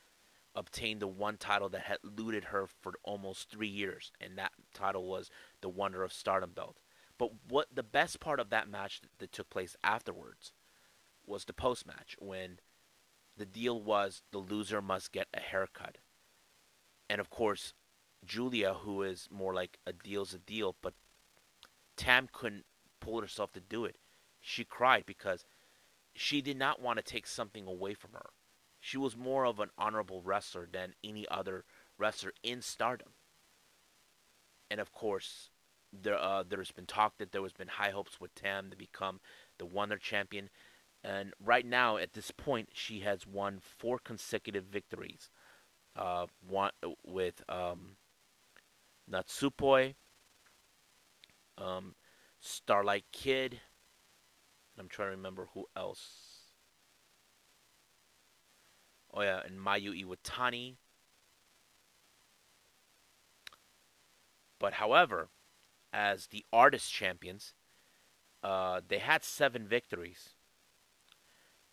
obtained 0.54 1.00
the 1.00 1.06
one 1.06 1.36
title 1.36 1.68
that 1.70 1.82
had 1.82 1.98
eluded 2.04 2.44
her 2.44 2.66
for 2.66 2.94
almost 3.04 3.50
three 3.50 3.68
years, 3.68 4.12
and 4.20 4.36
that 4.36 4.52
title 4.74 5.06
was 5.06 5.30
the 5.60 5.68
Wonder 5.68 6.02
of 6.02 6.12
Stardom 6.12 6.52
belt. 6.52 6.78
But 7.18 7.30
what 7.48 7.68
the 7.72 7.82
best 7.82 8.20
part 8.20 8.40
of 8.40 8.50
that 8.50 8.68
match 8.68 9.00
that, 9.00 9.10
that 9.18 9.32
took 9.32 9.48
place 9.48 9.76
afterwards 9.82 10.52
was 11.24 11.44
the 11.44 11.52
post 11.52 11.86
match 11.86 12.16
when 12.18 12.58
the 13.36 13.46
deal 13.46 13.80
was 13.80 14.22
the 14.30 14.38
loser 14.38 14.82
must 14.82 15.12
get 15.12 15.28
a 15.32 15.40
haircut. 15.40 15.98
And 17.08 17.20
of 17.20 17.30
course, 17.30 17.74
Giulia, 18.24 18.74
who 18.74 19.02
is 19.02 19.28
more 19.30 19.54
like 19.54 19.78
a 19.86 19.92
deal's 19.92 20.34
a 20.34 20.38
deal, 20.38 20.76
but 20.82 20.94
Tam 21.96 22.28
couldn't 22.32 22.66
pull 23.02 23.20
herself 23.20 23.52
to 23.52 23.60
do 23.60 23.84
it. 23.84 23.96
She 24.40 24.64
cried 24.64 25.04
because 25.06 25.44
she 26.14 26.40
did 26.40 26.56
not 26.56 26.80
want 26.80 26.98
to 26.98 27.02
take 27.02 27.26
something 27.26 27.66
away 27.66 27.94
from 27.94 28.12
her. 28.12 28.30
She 28.80 28.96
was 28.96 29.16
more 29.16 29.44
of 29.44 29.60
an 29.60 29.70
honorable 29.76 30.22
wrestler 30.22 30.68
than 30.70 30.94
any 31.04 31.26
other 31.28 31.64
wrestler 31.98 32.32
in 32.42 32.62
stardom. 32.62 33.10
And 34.70 34.80
of 34.80 34.92
course, 34.92 35.50
there 35.92 36.18
uh, 36.18 36.42
there's 36.48 36.72
been 36.72 36.86
talk 36.86 37.18
that 37.18 37.32
there 37.32 37.42
has 37.42 37.52
been 37.52 37.68
high 37.68 37.90
hopes 37.90 38.20
with 38.20 38.34
Tam 38.34 38.70
to 38.70 38.76
become 38.76 39.20
the 39.58 39.66
Wonder 39.66 39.98
Champion. 39.98 40.48
And 41.04 41.34
right 41.44 41.66
now, 41.66 41.96
at 41.96 42.14
this 42.14 42.30
point, 42.30 42.70
she 42.72 43.00
has 43.00 43.26
won 43.26 43.58
four 43.60 43.98
consecutive 43.98 44.64
victories. 44.64 45.30
Uh, 45.94 46.26
one 46.48 46.70
with 47.04 47.42
um, 47.48 47.96
Natsupoi, 49.10 49.94
um, 51.58 51.94
Starlight 52.44 53.04
Kid. 53.12 53.60
I'm 54.78 54.88
trying 54.88 55.08
to 55.08 55.16
remember 55.16 55.48
who 55.54 55.66
else. 55.76 56.50
Oh 59.14 59.22
yeah, 59.22 59.40
and 59.44 59.58
Mayu 59.58 60.04
Iwatani. 60.04 60.74
But 64.58 64.74
however, 64.74 65.28
as 65.92 66.26
the 66.26 66.44
artist 66.52 66.92
champions, 66.92 67.54
uh, 68.42 68.80
they 68.86 68.98
had 68.98 69.24
seven 69.24 69.66
victories 69.66 70.34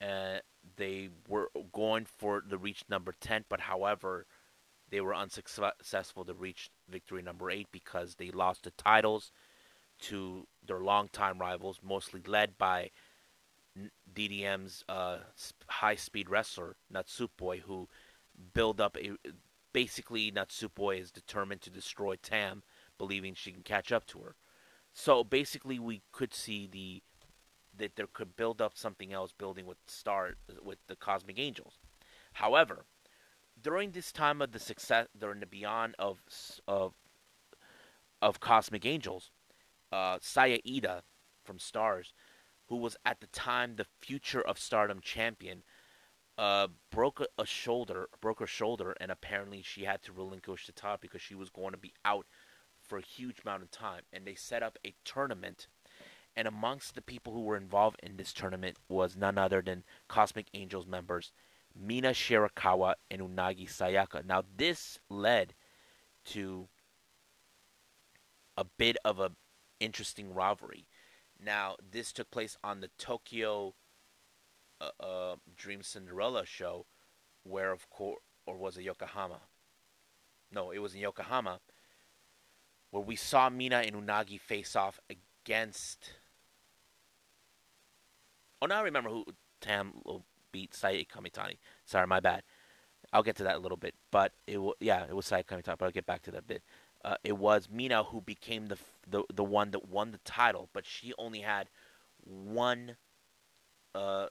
uh, 0.02 0.40
they 0.78 1.10
were 1.28 1.50
going 1.74 2.06
for 2.06 2.42
the 2.48 2.58
reach 2.58 2.84
number 2.90 3.14
10, 3.20 3.46
but 3.50 3.62
however, 3.62 4.26
they 4.90 5.02
were 5.02 5.14
unsuccessful 5.16 6.26
to 6.26 6.34
reach 6.34 6.70
victory 6.90 7.22
number 7.22 7.52
8 7.52 7.68
because 7.72 8.16
they 8.16 8.32
lost 8.32 8.64
the 8.64 8.72
titles 8.72 9.32
to 10.00 10.48
their 10.66 10.80
longtime 10.80 11.40
rivals, 11.40 11.80
mostly 11.84 12.22
led 12.26 12.58
by 12.58 12.92
DDM's 14.14 14.84
uh, 14.90 15.20
high 15.68 15.96
speed 15.96 16.30
wrestler 16.30 16.76
Natsupoi, 16.94 17.62
who 17.62 17.88
build 18.54 18.82
up 18.82 18.98
a 18.98 19.12
basically 19.74 20.32
Natsupoi 20.32 21.00
is 21.00 21.12
determined 21.12 21.62
to 21.62 21.70
destroy 21.70 22.16
Tam, 22.16 22.64
believing 22.98 23.34
she 23.34 23.52
can 23.52 23.64
catch 23.64 23.92
up 23.92 24.06
to 24.08 24.20
her. 24.20 24.36
So 24.94 25.24
basically, 25.24 25.80
we 25.80 26.02
could 26.12 26.34
see 26.34 26.68
the 26.68 27.04
that 27.78 27.96
there 27.96 28.08
could 28.08 28.36
build 28.36 28.62
up 28.62 28.78
something 28.78 29.14
else, 29.14 29.32
building 29.32 29.66
with 29.66 29.78
Star 29.88 30.36
with 30.64 30.80
the 30.88 30.96
Cosmic 30.96 31.40
Angels. 31.40 31.78
However, 32.34 32.86
during 33.62 33.92
this 33.92 34.12
time 34.12 34.42
of 34.42 34.52
the 34.52 34.60
success, 34.60 35.08
during 35.18 35.40
the 35.40 35.46
beyond 35.46 35.96
of 36.00 36.22
of 36.68 36.94
of 38.22 38.40
Cosmic 38.40 38.86
Angels, 38.86 39.32
uh, 39.92 40.18
Saya 40.22 40.60
Iida 40.68 41.02
from 41.44 41.60
Stars, 41.60 42.14
who 42.68 42.78
was 42.78 42.98
at 43.06 43.20
the 43.20 43.28
time 43.28 43.76
the 43.76 43.88
future 44.02 44.42
of 44.42 44.60
Stardom 44.60 45.00
champion, 45.02 45.64
uh, 46.38 46.68
broke 46.92 47.22
a, 47.38 47.46
shoulder, 47.46 48.08
broke 48.22 48.40
her 48.40 48.48
shoulder, 48.48 48.96
and 49.02 49.12
apparently 49.12 49.62
she 49.62 49.84
had 49.84 50.02
to 50.04 50.14
relinquish 50.14 50.66
the 50.66 50.72
title 50.72 51.00
because 51.02 51.22
she 51.22 51.36
was 51.36 51.50
going 51.50 51.72
to 51.72 51.78
be 51.78 51.94
out 52.06 52.26
for 52.82 52.98
a 52.98 53.02
huge 53.02 53.40
amount 53.44 53.64
of 53.64 53.72
time. 53.72 54.04
And 54.14 54.26
they 54.26 54.36
set 54.36 54.64
up 54.64 54.78
a 54.86 54.94
tournament, 55.04 55.68
and 56.36 56.48
amongst 56.48 56.96
the 56.96 57.02
people 57.02 57.34
who 57.34 57.42
were 57.42 57.58
involved 57.58 58.00
in 58.02 58.16
this 58.16 58.32
tournament 58.32 58.78
was 58.88 59.18
none 59.18 59.38
other 59.38 59.62
than 59.62 59.84
Cosmic 60.08 60.48
Angels 60.54 60.88
members 60.88 61.34
Mina 61.76 62.10
Shirakawa 62.10 62.96
and 63.10 63.22
Unagi 63.22 63.68
Sayaka. 63.70 64.26
Now 64.26 64.44
this 64.58 65.00
led 65.10 65.54
to 66.26 66.68
a 68.58 68.66
bit 68.78 68.98
of 69.06 69.20
a 69.20 69.32
interesting 69.80 70.34
rivalry. 70.34 70.88
Now 71.44 71.76
this 71.92 72.12
took 72.12 72.32
place 72.32 72.58
on 72.64 72.82
the 72.82 72.90
Tokyo 72.98 73.74
uh, 74.82 74.92
uh, 75.00 75.36
Dream 75.56 75.84
Cinderella 75.84 76.46
show, 76.46 76.86
where 77.44 77.72
of 77.72 77.90
course, 77.90 78.20
or 78.46 78.58
was 78.58 78.78
it 78.78 78.84
Yokohama? 78.84 79.42
No, 80.52 80.72
it 80.72 80.80
was 80.80 80.96
in 80.96 81.02
Yokohama, 81.02 81.60
where 82.92 83.04
we 83.04 83.16
saw 83.16 83.50
Mina 83.50 83.84
and 83.86 83.96
Unagi 83.96 84.40
face 84.40 84.76
off 84.76 85.00
against. 85.10 86.12
Oh, 88.62 88.66
now 88.66 88.80
I 88.80 88.84
remember 88.84 89.10
who 89.10 89.26
Tam 89.62 89.94
beat 90.52 90.74
Saya 90.74 91.06
Kamitani. 91.06 91.58
Sorry, 91.86 92.08
my 92.08 92.20
bad. 92.20 92.44
I'll 93.14 93.24
get 93.24 93.38
to 93.38 93.44
that 93.44 93.56
a 93.56 93.60
little 93.60 93.78
bit, 93.78 93.96
but 94.12 94.34
it 94.46 94.58
was 94.58 94.76
yeah, 94.80 95.04
it 95.04 95.16
was 95.16 95.26
Saya 95.26 95.44
Kamitani. 95.44 95.78
But 95.78 95.86
I'll 95.86 95.92
get 95.92 96.06
back 96.06 96.24
to 96.24 96.32
that 96.32 96.48
bit. 96.48 96.64
Uh, 97.04 97.16
it 97.24 97.38
was 97.38 97.70
Mina 97.72 98.04
who 98.04 98.22
became 98.22 98.68
the, 98.68 98.78
the 99.08 99.24
the 99.34 99.44
one 99.44 99.72
that 99.72 99.88
won 99.88 100.12
the 100.12 100.20
title, 100.20 100.70
but 100.74 100.86
she 100.86 101.14
only 101.18 101.40
had 101.40 101.70
one. 102.24 102.98
Uh, 103.96 104.28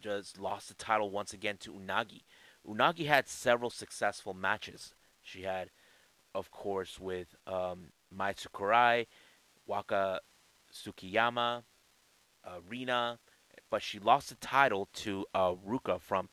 just 0.00 0.40
lost 0.40 0.68
the 0.68 0.74
title 0.74 1.10
once 1.10 1.32
again 1.32 1.56
to 1.58 1.72
Unagi. 1.72 2.22
Unagi 2.68 3.06
had 3.06 3.28
several 3.28 3.70
successful 3.70 4.34
matches. 4.34 4.92
She 5.22 5.42
had, 5.42 5.70
of 6.34 6.50
course, 6.50 6.98
with 6.98 7.36
um, 7.46 7.92
Mai 8.10 8.34
Sakurai, 8.36 9.04
Waka 9.66 10.20
Tsukiyama, 10.72 11.62
uh, 12.44 12.50
Rina, 12.68 13.18
but 13.70 13.82
she 13.82 13.98
lost 13.98 14.30
the 14.30 14.34
title 14.36 14.88
to 14.94 15.24
uh, 15.34 15.54
Ruka 15.54 16.00
from 16.00 16.28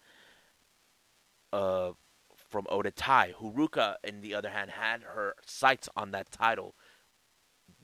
uh, 1.54 1.92
from 2.52 2.66
Oedo 2.66 2.92
Tai. 2.94 3.34
Who 3.38 3.52
Ruka, 3.52 3.96
in 4.04 4.22
the 4.22 4.36
other 4.36 4.50
hand, 4.50 4.72
had 4.72 5.04
her 5.04 5.36
sights 5.46 5.90
on 5.96 6.12
that 6.12 6.32
title 6.32 6.76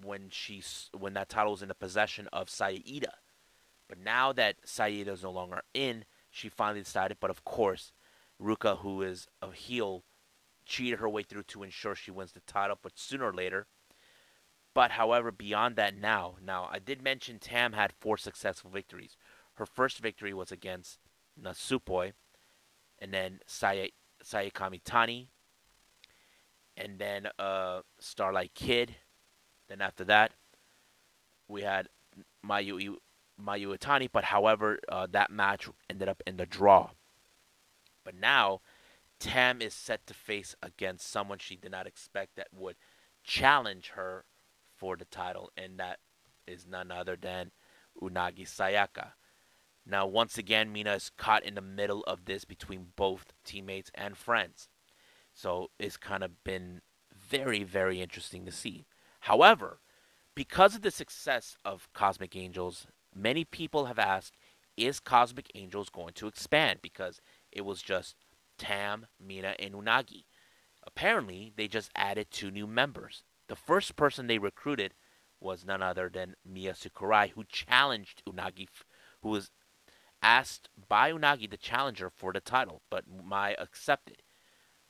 when 0.04 0.30
she 0.30 0.62
when 0.98 1.14
that 1.14 1.30
title 1.30 1.54
was 1.54 1.62
in 1.62 1.70
the 1.70 1.76
possession 1.76 2.28
of 2.32 2.50
Saya 2.50 2.80
Iida. 2.80 3.14
But 3.88 4.00
now 4.00 4.34
that 4.34 4.58
Saya 4.66 5.06
Iida 5.06 5.14
is 5.14 5.24
no 5.24 5.32
longer 5.32 5.62
in, 5.74 6.06
she 6.30 6.50
finally 6.50 6.82
decided. 6.82 7.18
But 7.20 7.30
of 7.30 7.46
course, 7.46 7.94
Ruka, 8.42 8.80
who 8.80 9.02
is 9.02 9.28
a 9.42 9.52
heel, 9.52 10.04
cheated 10.66 11.00
her 11.00 11.10
way 11.10 11.24
through 11.24 11.44
to 11.44 11.64
ensure 11.64 11.96
she 11.96 12.12
wins 12.12 12.34
the 12.34 12.42
title. 12.42 12.78
But 12.82 13.00
sooner 13.00 13.26
or 13.26 13.34
later, 13.34 13.68
but 14.78 14.92
however, 14.92 15.32
beyond 15.32 15.76
that, 15.78 15.98
now, 15.98 16.36
now 16.40 16.70
I 16.72 16.78
did 16.78 17.02
mention 17.02 17.40
Tam 17.40 17.74
had 17.74 17.94
four 18.00 18.16
successful 18.16 18.70
victories. 18.70 19.18
Her 19.56 19.66
first 19.66 19.98
victory 19.98 20.36
was 20.36 20.52
against 20.52 21.00
Natsupoi, 21.42 22.14
and 23.00 23.12
then 23.12 23.40
Saya 23.48 23.88
Saya 24.28 24.52
Kamitani, 24.52 25.28
and 26.76 27.00
then 27.00 27.30
uh, 27.40 27.80
Starlight 27.98 28.54
Kid. 28.54 28.98
Then 29.70 29.80
after 29.80 30.04
that, 30.04 30.34
we 31.48 31.62
had 31.62 31.88
Mayu 32.46 32.98
Mayu 33.42 33.78
Iwatani, 33.78 34.10
but 34.12 34.26
however, 34.26 34.80
uh, 34.90 35.08
that 35.12 35.32
match 35.32 35.70
ended 35.90 36.10
up 36.10 36.22
in 36.28 36.36
the 36.36 36.46
draw. 36.46 36.90
But 38.04 38.16
now, 38.16 38.60
Tam 39.18 39.62
is 39.62 39.74
set 39.74 40.06
to 40.08 40.14
face 40.14 40.56
against 40.62 41.10
someone 41.10 41.40
she 41.40 41.56
did 41.56 41.72
not 41.72 41.88
expect 41.88 42.36
that 42.36 42.48
would 42.54 42.76
challenge 43.24 43.92
her 43.96 44.26
for 44.76 44.98
the 44.98 45.06
title, 45.06 45.52
and 45.56 45.80
that 45.80 46.00
is 46.46 46.68
none 46.68 46.92
other 46.92 47.16
than 47.16 47.52
Unagi 48.02 48.46
Sayaka. 48.46 49.14
Now, 49.90 50.06
once 50.06 50.38
again, 50.38 50.74
Mina 50.74 50.96
is 50.96 51.12
caught 51.18 51.44
in 51.44 51.56
the 51.56 51.62
middle 51.62 52.04
of 52.04 52.26
this 52.26 52.44
between 52.44 52.88
both 52.98 53.34
teammates 53.46 53.90
and 53.96 54.18
friends. 54.18 54.68
So 55.34 55.70
it's 55.80 55.96
kind 55.96 56.24
of 56.24 56.44
been 56.44 56.82
very, 57.16 57.64
very 57.64 58.02
interesting 58.02 58.46
to 58.46 58.52
see. 58.52 58.86
However, 59.22 59.80
because 60.36 60.76
of 60.76 60.82
the 60.82 60.92
success 60.92 61.58
of 61.64 61.88
Cosmic 61.94 62.36
Angels, 62.36 62.88
many 63.16 63.46
people 63.46 63.86
have 63.86 63.98
asked, 63.98 64.36
is 64.76 65.00
Cosmic 65.00 65.50
Angels 65.56 65.90
going 65.90 66.14
to 66.16 66.28
expand? 66.28 66.80
Because 66.82 67.22
it 67.52 67.66
was 67.66 67.82
just 67.82 68.16
Tam, 68.58 69.08
Mina, 69.20 69.56
and 69.58 69.74
Unagi. 69.74 70.26
Apparently, 70.86 71.54
they 71.56 71.68
just 71.68 71.92
added 71.96 72.28
two 72.30 72.52
new 72.52 72.68
members. 72.68 73.24
The 73.48 73.56
first 73.56 73.96
person 73.96 74.28
they 74.28 74.38
recruited 74.38 74.94
was 75.40 75.66
none 75.66 75.82
other 75.82 76.10
than 76.14 76.36
Mia 76.46 76.76
who 77.36 77.44
challenged 77.48 78.22
Unagi, 78.28 78.68
who 79.22 79.30
was 79.30 79.50
asked 80.22 80.70
by 80.88 81.12
Unagi 81.12 81.50
the 81.50 81.58
challenger 81.58 82.10
for 82.10 82.34
the 82.34 82.40
title, 82.40 82.82
but 82.90 83.06
Mai 83.08 83.56
accepted. 83.60 84.22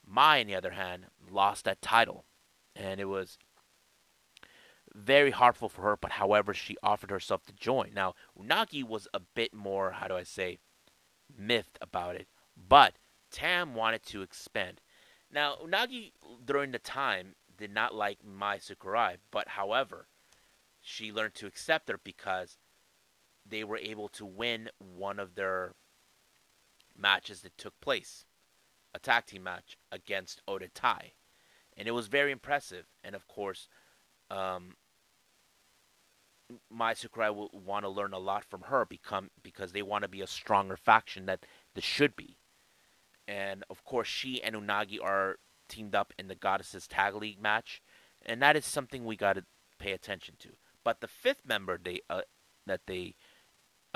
Mai, 0.06 0.40
on 0.40 0.48
the 0.48 0.56
other 0.56 0.72
hand, 0.72 1.08
lost 1.30 1.66
that 1.66 1.82
title, 1.82 2.26
and 2.76 3.00
it 3.00 3.06
was 3.06 3.38
very 4.94 5.32
heartful 5.32 5.70
for 5.70 5.82
her. 5.84 5.98
But 5.98 6.14
however, 6.14 6.54
she 6.54 6.78
offered 6.82 7.12
herself 7.12 7.46
to 7.46 7.54
join. 7.54 7.94
Now 7.94 8.16
Unagi 8.40 8.84
was 8.84 9.08
a 9.14 9.20
bit 9.20 9.54
more, 9.54 9.92
how 9.92 10.08
do 10.08 10.16
I 10.16 10.24
say, 10.24 10.60
miffed 11.38 11.78
about 11.82 12.16
it, 12.16 12.28
but 12.56 12.94
Tam 13.32 13.76
wanted 13.76 14.04
to 14.08 14.22
expand. 14.22 14.82
Now 15.32 15.56
Unagi 15.64 16.14
during 16.46 16.72
the 16.72 16.80
time 16.80 17.36
did 17.58 17.74
not 17.74 17.94
like 17.94 18.20
Mai 18.24 18.60
Sakurai, 18.60 19.18
but 19.32 19.50
however, 19.50 20.08
she 20.82 21.12
learned 21.12 21.36
to 21.36 21.48
accept 21.48 21.90
her 21.90 22.00
because 22.02 22.58
they 23.50 23.64
were 23.64 23.78
able 23.78 24.10
to 24.10 24.26
win 24.26 24.70
one 24.80 25.20
of 25.20 25.36
their 25.36 25.74
matches 26.98 27.42
that 27.42 27.58
took 27.58 27.80
place, 27.80 28.26
a 28.94 29.00
tag 29.00 29.26
team 29.26 29.44
match 29.44 29.78
against 29.92 30.42
Oedo 30.48 30.70
Tai, 30.74 31.14
and 31.78 31.88
it 31.88 31.92
was 31.92 32.08
very 32.08 32.32
impressive. 32.32 32.86
And 33.04 33.16
of 33.16 33.28
course, 33.28 33.68
um, 34.30 34.76
Mai 36.70 36.94
Sakurai 36.94 37.30
will 37.30 37.50
want 37.54 37.84
to 37.84 37.90
learn 37.90 38.14
a 38.14 38.20
lot 38.20 38.44
from 38.44 38.62
her, 38.64 38.86
become 38.86 39.30
because 39.44 39.72
they 39.72 39.82
want 39.82 40.04
to 40.04 40.08
be 40.08 40.22
a 40.22 40.28
stronger 40.28 40.78
faction 40.78 41.26
that 41.26 41.46
this 41.76 41.84
should 41.84 42.16
be. 42.16 42.38
And 43.28 43.64
of 43.70 43.84
course, 43.84 44.08
she 44.08 44.42
and 44.42 44.56
Unagi 44.56 45.00
are 45.04 45.38
teamed 45.68 45.94
up 45.94 46.14
in 46.18 46.30
the 46.30 46.36
Goddesses 46.36 46.88
Tag 46.88 47.16
League 47.16 47.42
match, 47.42 47.82
and 48.26 48.42
that 48.42 48.56
is 48.56 48.66
something 48.66 49.04
we 49.04 49.18
got 49.18 49.34
to 49.34 49.44
pay 49.78 49.92
attention 49.92 50.36
to. 50.40 50.50
But 50.84 51.02
the 51.02 51.08
fifth 51.08 51.46
member 51.46 51.78
they 51.78 52.00
uh, 52.10 52.22
that 52.66 52.82
they 52.88 53.16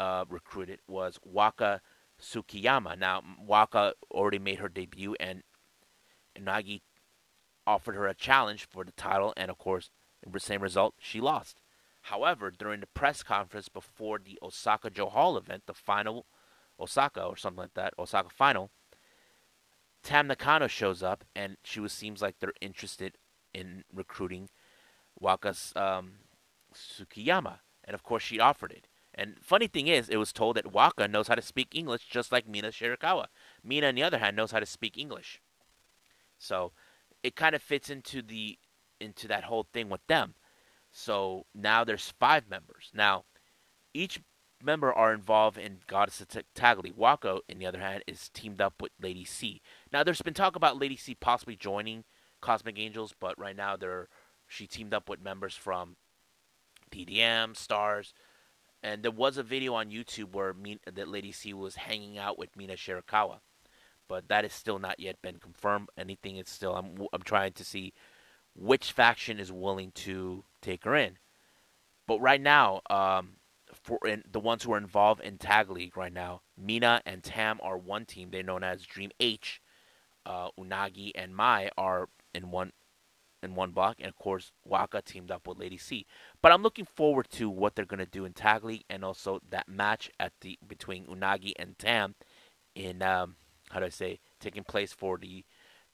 uh, 0.02 0.26
recruited 0.28 0.80
was 0.88 1.20
Waka 1.24 1.80
Tsukiyama. 2.20 2.98
Now, 2.98 3.22
Waka 3.40 3.94
already 4.10 4.40
made 4.40 4.58
her 4.58 4.68
debut, 4.68 5.16
and 5.20 5.44
Nagi 6.36 6.82
offered 7.68 7.96
her 7.96 8.08
a 8.08 8.16
challenge 8.16 8.68
for 8.68 8.84
the 8.84 8.94
title, 8.94 9.32
and 9.38 9.52
of 9.52 9.60
course, 9.60 9.92
the 10.28 10.40
same 10.40 10.62
result, 10.64 10.96
she 10.98 11.22
lost. 11.22 11.62
However, 12.06 12.50
during 12.50 12.80
the 12.80 12.88
press 12.88 13.22
conference 13.22 13.70
before 13.70 14.18
the 14.18 14.40
Osaka-jo 14.42 15.10
Hall 15.10 15.38
event, 15.38 15.64
the 15.68 15.74
final 15.76 16.26
Osaka 16.80 17.24
or 17.24 17.38
something 17.38 17.62
like 17.62 17.76
that, 17.76 17.94
Osaka 18.00 18.30
final, 18.30 18.72
Tam 20.02 20.26
Nakano 20.26 20.66
shows 20.66 21.04
up, 21.04 21.24
and 21.36 21.58
she 21.64 21.80
was, 21.80 21.94
seems 21.94 22.24
like 22.24 22.38
they're 22.40 22.54
interested 22.60 23.20
in 23.54 23.84
recruiting 23.94 24.50
Waka 25.20 25.54
um, 25.76 26.14
Tsukiyama, 26.74 27.60
and 27.84 27.94
of 27.94 28.02
course 28.02 28.24
she 28.24 28.40
offered 28.40 28.72
it. 28.72 28.88
And 29.14 29.36
funny 29.42 29.68
thing 29.68 29.88
is, 29.88 30.10
it 30.10 30.18
was 30.18 30.32
told 30.32 30.56
that 30.56 30.72
Waka 30.72 31.08
knows 31.08 31.28
how 31.28 31.36
to 31.36 31.42
speak 31.42 31.76
English 31.76 32.06
just 32.06 32.32
like 32.32 32.48
Mina 32.48 32.70
Shirakawa. 32.70 33.28
Mina, 33.64 33.88
on 33.88 33.96
the 33.96 34.04
other 34.04 34.20
hand, 34.20 34.36
knows 34.38 34.52
how 34.52 34.60
to 34.60 34.66
speak 34.66 34.98
English. 34.98 35.42
So 36.38 36.72
it 37.24 37.36
kind 37.36 37.56
of 37.56 37.62
fits 37.62 37.90
into 37.90 38.22
the 38.22 38.58
into 39.00 39.28
that 39.28 39.46
whole 39.46 39.68
thing 39.74 39.90
with 39.90 40.06
them. 40.08 40.36
So 40.92 41.46
now 41.54 41.84
there's 41.84 42.14
five 42.20 42.50
members. 42.50 42.92
Now, 42.94 43.26
each 43.94 44.22
member 44.64 44.94
are 44.94 45.14
involved 45.14 45.58
in 45.58 45.80
Goddess 45.88 46.24
Tag 46.54 46.80
League. 46.80 46.96
Waka, 46.96 47.40
on 47.50 47.58
the 47.58 47.66
other 47.66 47.80
hand, 47.80 48.04
is 48.08 48.30
teamed 48.30 48.62
up 48.62 48.82
with 48.82 48.92
Lady 49.02 49.26
C. 49.26 49.62
Now, 49.92 50.04
there's 50.04 50.22
been 50.22 50.34
talk 50.34 50.56
about 50.56 50.80
Lady 50.80 50.96
C 50.96 51.16
possibly 51.16 51.56
joining 51.56 52.04
Cosmic 52.42 52.78
Angels, 52.78 53.14
but 53.20 53.38
right 53.40 53.56
now 53.56 53.76
they're 53.76 54.08
she 54.48 54.68
teamed 54.68 54.94
up 54.94 55.10
with 55.10 55.22
members 55.22 55.56
from 55.56 55.96
DDM, 56.92 57.56
Stars, 57.56 58.14
and 58.84 59.04
there 59.04 59.12
was 59.12 59.38
a 59.38 59.44
video 59.44 59.74
on 59.74 59.92
YouTube 59.92 60.34
where 60.34 60.56
that 60.92 61.08
Lady 61.08 61.32
C 61.32 61.54
was 61.54 61.76
hanging 61.76 62.18
out 62.18 62.38
with 62.38 62.56
Mina 62.56 62.74
Shirakawa, 62.74 63.40
but 64.08 64.28
that 64.28 64.46
is 64.46 64.54
still 64.54 64.80
not 64.80 65.00
yet 65.00 65.22
been 65.22 65.40
confirmed. 65.40 65.90
Anything 65.98 66.38
is 66.38 66.50
still 66.50 66.76
I'm 66.76 67.08
I'm 67.14 67.22
trying 67.22 67.54
to 67.54 67.64
see 67.64 67.94
which 68.56 68.92
faction 68.92 69.40
is 69.40 69.52
willing 69.52 69.92
to 69.92 70.44
take 70.62 70.84
her 70.84 70.96
in. 70.96 71.18
But 72.08 72.20
right 72.20 72.42
now, 72.42 72.82
um, 72.90 73.38
for 73.72 74.00
in, 74.06 74.24
the 74.30 74.40
ones 74.40 74.64
who 74.64 74.74
are 74.74 74.78
involved 74.78 75.22
in 75.22 75.38
Tag 75.38 75.70
League 75.70 75.96
right 75.96 76.12
now, 76.12 76.42
Mina 76.58 77.02
and 77.06 77.24
Tam 77.24 77.60
are 77.64 77.78
one 77.78 78.06
team. 78.06 78.30
They're 78.32 78.44
known 78.44 78.64
as 78.64 78.84
Dream 78.84 79.12
H. 79.20 79.62
Uh, 80.26 80.50
Unagi 80.60 81.12
and 81.16 81.36
Mai 81.36 81.70
are 81.78 82.10
in 82.34 82.52
one 82.52 82.72
in 83.44 83.56
one 83.56 83.72
block, 83.72 83.98
and 84.00 84.08
of 84.08 84.16
course 84.16 84.52
Waka 84.66 85.02
teamed 85.02 85.32
up 85.32 85.48
with 85.48 85.60
Lady 85.60 85.78
C. 85.78 86.06
But 86.42 86.52
I'm 86.52 86.64
looking 86.64 86.86
forward 86.86 87.30
to 87.32 87.50
what 87.50 87.76
they're 87.76 87.86
gonna 87.86 88.06
do 88.06 88.26
in 88.26 88.34
Tag 88.34 88.64
League, 88.64 88.86
and 88.90 89.04
also 89.04 89.42
that 89.50 89.68
match 89.68 90.10
at 90.20 90.34
the 90.42 90.58
between 90.68 91.06
Unagi 91.06 91.54
and 91.58 91.78
Tam 91.78 92.16
in 92.76 93.02
um, 93.02 93.36
how 93.72 93.80
do 93.80 93.86
I 93.86 93.90
say 93.90 94.20
taking 94.40 94.64
place 94.64 94.94
for 94.94 95.18
the 95.18 95.44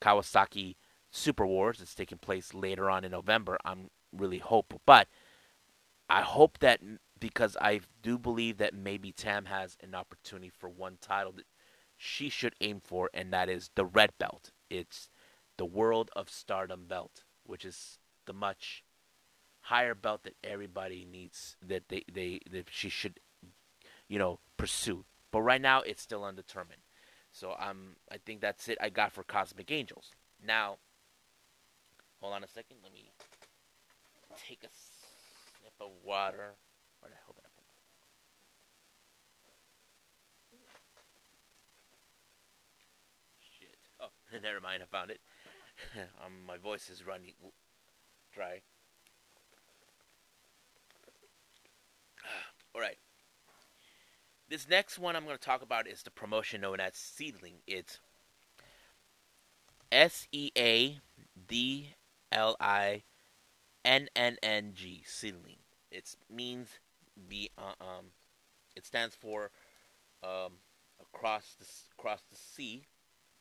Kawasaki 0.02 0.76
Super 1.12 1.46
Wars. 1.46 1.82
It's 1.82 1.96
taking 1.96 2.18
place 2.18 2.54
later 2.54 2.90
on 2.90 3.04
in 3.04 3.12
November. 3.12 3.58
I'm 3.66 3.90
really 4.12 4.40
hope, 4.40 4.80
but 4.86 5.08
I 6.10 6.22
hope 6.22 6.60
that 6.60 6.80
because 7.20 7.58
I 7.60 7.82
do 8.02 8.18
believe 8.18 8.58
that 8.58 8.74
maybe 8.74 9.12
Tam 9.12 9.46
has 9.46 9.78
an 9.82 9.96
opportunity 9.96 10.50
for 10.50 10.70
one 10.70 10.98
title 11.02 11.32
that 11.34 11.46
she 11.98 12.30
should 12.30 12.56
aim 12.62 12.82
for, 12.84 13.10
and 13.14 13.34
that 13.34 13.50
is 13.50 13.72
the 13.76 13.86
red 13.86 14.12
belt. 14.20 14.52
It's 14.70 15.10
the 15.58 15.66
World 15.66 16.12
of 16.16 16.30
Stardom 16.30 16.86
belt, 16.88 17.24
which 17.48 17.66
is 17.66 18.00
the 18.26 18.34
much 18.34 18.84
higher 19.62 19.96
belt 19.96 20.24
that 20.24 20.36
everybody 20.44 21.06
needs 21.10 21.58
that 21.66 21.90
they, 21.90 22.04
they 22.12 22.40
that 22.52 22.68
she 22.70 22.90
should 22.90 23.20
you 24.08 24.20
know 24.20 24.40
pursue. 24.58 25.06
But 25.32 25.42
right 25.42 25.62
now 25.62 25.82
it's 25.82 26.02
still 26.02 26.24
undetermined. 26.24 26.82
So 27.32 27.56
um 27.60 27.96
I 28.12 28.18
think 28.18 28.42
that's 28.42 28.68
it 28.70 28.78
I 28.80 28.90
got 28.90 29.12
for 29.12 29.24
Cosmic 29.24 29.72
Angels. 29.72 30.12
Now 30.46 30.78
hold 32.22 32.34
on 32.34 32.44
a 32.44 32.48
second, 32.48 32.78
let 32.84 32.94
me 32.94 33.12
take 34.48 34.64
a 34.64 34.72
sip 34.72 35.74
of 35.82 35.90
water. 36.04 36.56
Where 37.00 37.10
did 37.10 37.18
I 37.18 37.28
Shit. 43.60 43.76
Oh, 44.00 44.10
never 44.42 44.62
mind, 44.62 44.84
I 44.84 44.86
found 44.86 45.12
it. 45.12 45.20
um, 46.26 46.34
my 46.46 46.58
voice 46.58 46.90
is 46.90 47.06
running 47.06 47.34
dry. 48.34 48.62
All 52.76 52.82
right. 52.82 52.98
This 54.50 54.68
next 54.70 54.98
one 54.98 55.16
I'm 55.16 55.26
going 55.26 55.38
to 55.38 55.44
talk 55.44 55.62
about 55.62 55.88
is 55.88 56.04
the 56.04 56.12
promotion 56.12 56.62
known 56.62 56.80
as 56.80 56.94
Seadlinnng. 56.94 57.60
It's 57.68 58.00
S 59.92 60.28
E 60.32 60.52
A 60.58 61.00
D 61.48 61.96
L 62.32 62.56
I 62.60 63.04
N 63.84 64.08
N 64.16 64.38
N 64.42 64.72
G 64.74 65.04
Seadlinnng. 65.06 65.58
It 65.92 66.16
means 66.30 66.70
be 67.28 67.50
uh, 67.58 67.74
um 67.82 68.12
it 68.76 68.86
stands 68.86 69.16
for 69.16 69.52
um 70.24 70.54
across 71.02 71.56
the 71.60 71.66
across 71.98 72.22
the 72.30 72.38
sea, 72.38 72.84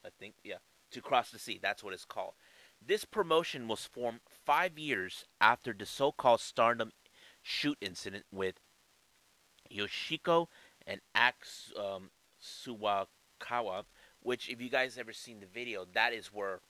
I 0.05 0.09
think. 0.19 0.35
Yeah, 0.43 0.57
to 0.91 1.01
cross 1.01 1.31
the 1.31 1.39
sea. 1.39 1.59
That's 1.61 1.83
what 1.83 1.95
it's 1.95 2.05
called. 2.05 2.35
This 2.85 3.05
promotion 3.05 3.69
was 3.69 3.85
formed 3.85 4.21
five 4.45 4.79
years 4.79 5.25
after 5.41 5.73
the 5.73 5.87
so-called 5.87 6.41
Stardom 6.41 6.93
shoot 7.43 7.79
incident 7.81 8.25
with 8.33 8.57
Yoshiko 9.73 10.49
and 10.87 11.01
Act 11.15 11.49
um, 11.79 12.11
Suwakawa, 12.43 13.85
which, 14.21 14.49
if 14.49 14.61
you 14.61 14.69
guys 14.69 14.99
ever 14.99 15.13
seen 15.13 15.41
the 15.41 15.47
video, 15.47 15.87
that 15.95 16.13
is 16.13 16.29
where 16.29 16.61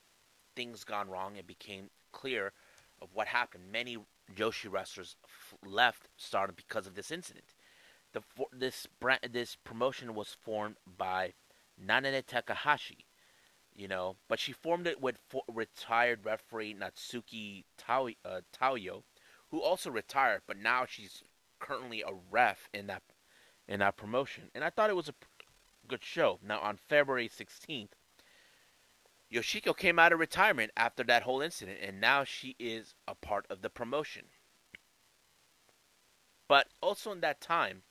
things 0.54 0.84
gone 0.84 1.08
wrong 1.08 1.36
and 1.36 1.46
became 1.46 1.90
clear 2.12 2.52
of 3.02 3.08
what 3.12 3.28
happened. 3.28 3.64
Many 3.70 3.98
Joshi 4.34 4.70
wrestlers 4.70 5.16
f- 5.24 5.54
left 5.66 6.08
Stardom 6.16 6.54
because 6.56 6.86
of 6.86 6.94
this 6.94 7.10
incident. 7.10 7.54
The 8.12 8.22
this 8.52 8.86
brand, 9.00 9.20
this 9.32 9.56
promotion 9.64 10.14
was 10.14 10.36
formed 10.40 10.76
by 10.86 11.34
Nanae 11.82 12.24
Takahashi, 12.24 13.05
you 13.76 13.86
know, 13.86 14.16
but 14.28 14.40
she 14.40 14.52
formed 14.52 14.86
it 14.86 15.00
with 15.00 15.18
for, 15.28 15.42
retired 15.48 16.24
referee 16.24 16.74
Natsuki 16.74 17.64
Taiyo, 17.78 18.16
uh, 18.24 19.00
who 19.50 19.60
also 19.60 19.90
retired, 19.90 20.42
but 20.46 20.56
now 20.56 20.86
she's 20.86 21.22
currently 21.60 22.02
a 22.02 22.12
ref 22.30 22.68
in 22.72 22.86
that 22.86 23.02
in 23.68 23.80
that 23.80 23.96
promotion. 23.96 24.50
And 24.54 24.64
I 24.64 24.70
thought 24.70 24.90
it 24.90 24.96
was 24.96 25.08
a 25.08 25.14
good 25.86 26.02
show. 26.02 26.38
Now 26.42 26.60
on 26.60 26.76
February 26.76 27.28
16th, 27.28 27.90
Yoshiko 29.32 29.76
came 29.76 29.98
out 29.98 30.12
of 30.12 30.20
retirement 30.20 30.70
after 30.76 31.04
that 31.04 31.24
whole 31.24 31.42
incident, 31.42 31.78
and 31.82 32.00
now 32.00 32.24
she 32.24 32.56
is 32.58 32.94
a 33.06 33.14
part 33.14 33.44
of 33.50 33.60
the 33.60 33.70
promotion. 33.70 34.26
But 36.48 36.68
also 36.80 37.10
in 37.10 37.20
that 37.20 37.40
time, 37.40 37.82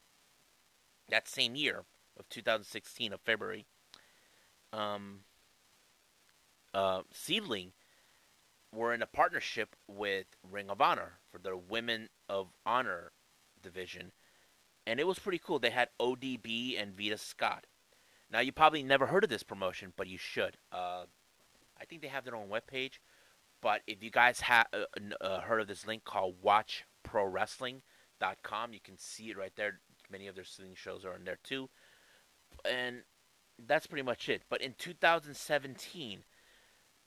that 1.10 1.28
same 1.28 1.56
year 1.56 1.84
of 2.18 2.28
2016 2.30 3.12
of 3.12 3.20
February, 3.22 3.66
um, 4.72 5.20
uh, 6.76 7.02
Seadlinnng 7.14 7.72
were 8.72 8.94
in 8.94 9.02
a 9.02 9.08
partnership 9.08 9.76
with 9.88 10.28
Ring 10.44 10.70
of 10.70 10.82
Honor 10.82 11.14
for 11.32 11.40
their 11.40 11.56
Women 11.56 12.10
of 12.30 12.50
Honor 12.66 13.14
division, 13.64 14.12
and 14.86 15.00
it 15.00 15.08
was 15.08 15.18
pretty 15.18 15.40
cool. 15.44 15.58
They 15.58 15.70
had 15.70 15.88
ODB 16.00 16.80
and 16.80 16.94
Veda 16.94 17.18
Scott. 17.18 17.66
Now 18.30 18.42
you 18.42 18.52
probably 18.52 18.84
never 18.84 19.08
heard 19.08 19.24
of 19.24 19.30
this 19.30 19.44
promotion, 19.44 19.94
but 19.96 20.08
you 20.08 20.18
should. 20.18 20.58
Uh, 20.72 21.06
I 21.80 21.86
think 21.86 22.02
they 22.02 22.10
have 22.10 22.26
their 22.26 22.36
own 22.36 22.50
webpage. 22.50 23.00
But 23.62 23.82
if 23.88 24.04
you 24.04 24.12
guys 24.12 24.42
have 24.42 24.68
uh, 24.74 24.84
uh, 25.22 25.40
heard 25.42 25.62
of 25.62 25.68
this 25.68 25.88
link 25.88 26.04
called 26.04 26.36
WatchProWrestling.com, 26.44 28.74
you 28.74 28.82
can 28.84 28.98
see 28.98 29.30
it 29.32 29.38
right 29.38 29.56
there. 29.56 29.80
Many 30.12 30.28
of 30.28 30.36
their 30.36 30.44
singing 30.44 30.76
shows 30.76 31.06
are 31.06 31.16
in 31.16 31.24
there 31.24 31.40
too. 31.44 31.70
And 32.70 33.04
that's 33.66 33.88
pretty 33.88 34.04
much 34.04 34.28
it. 34.30 34.44
But 34.50 34.62
in 34.62 34.76
2017, 34.78 36.26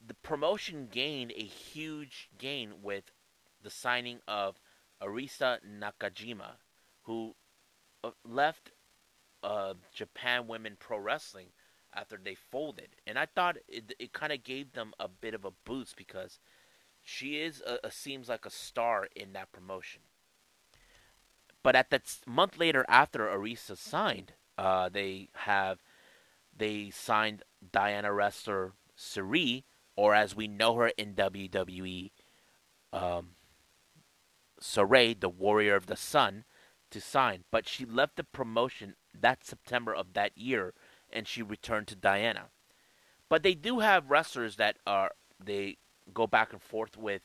the 0.05 0.13
promotion 0.13 0.87
gained 0.91 1.31
a 1.31 1.43
huge 1.43 2.29
gain 2.37 2.81
with 2.81 3.11
the 3.61 3.69
signing 3.69 4.19
of 4.27 4.59
Arisa 5.01 5.59
Nakajima, 5.67 6.53
who 7.03 7.35
uh, 8.03 8.11
left 8.23 8.71
uh, 9.43 9.73
Japan 9.93 10.47
Women 10.47 10.77
Pro 10.79 10.97
Wrestling 10.97 11.47
after 11.93 12.19
they 12.21 12.35
folded, 12.35 12.89
and 13.07 13.17
I 13.17 13.25
thought 13.25 13.57
it 13.67 13.93
it 13.99 14.13
kind 14.13 14.31
of 14.31 14.43
gave 14.43 14.73
them 14.73 14.93
a 14.99 15.07
bit 15.07 15.33
of 15.33 15.43
a 15.45 15.51
boost 15.65 15.95
because 15.95 16.39
she 17.01 17.41
is 17.41 17.61
a, 17.65 17.79
a, 17.87 17.91
seems 17.91 18.29
like 18.29 18.45
a 18.45 18.51
star 18.51 19.07
in 19.15 19.33
that 19.33 19.51
promotion. 19.51 20.01
But 21.63 21.75
at 21.75 21.89
that 21.89 22.19
month 22.25 22.57
later, 22.57 22.85
after 22.87 23.27
Arisa 23.27 23.77
signed, 23.77 24.33
uh, 24.57 24.89
they 24.89 25.29
have 25.33 25.79
they 26.55 26.89
signed 26.89 27.43
Diana 27.71 28.13
wrestler 28.13 28.73
Syuri, 28.97 29.63
or 29.99 30.15
as 30.15 30.33
we 30.33 30.47
know 30.47 30.75
her 30.75 30.87
in 30.97 31.13
WWE, 31.13 32.11
um, 32.93 33.31
Sarray, 34.61 35.19
the 35.19 35.27
Warrior 35.27 35.75
of 35.75 35.87
the 35.87 35.97
Sun, 35.97 36.45
to 36.89 37.01
sign. 37.01 37.43
But 37.51 37.67
she 37.67 37.83
left 37.83 38.15
the 38.15 38.23
promotion 38.23 38.95
that 39.13 39.45
September 39.45 39.93
of 39.93 40.13
that 40.13 40.37
year 40.37 40.73
and 41.11 41.27
she 41.27 41.41
returned 41.41 41.87
to 41.87 41.97
Diana. 41.97 42.45
But 43.27 43.43
they 43.43 43.53
do 43.53 43.79
have 43.79 44.09
wrestlers 44.09 44.55
that 44.55 44.77
are 44.87 45.11
they 45.37 45.79
go 46.13 46.25
back 46.25 46.53
and 46.53 46.61
forth 46.61 46.95
with 46.97 47.23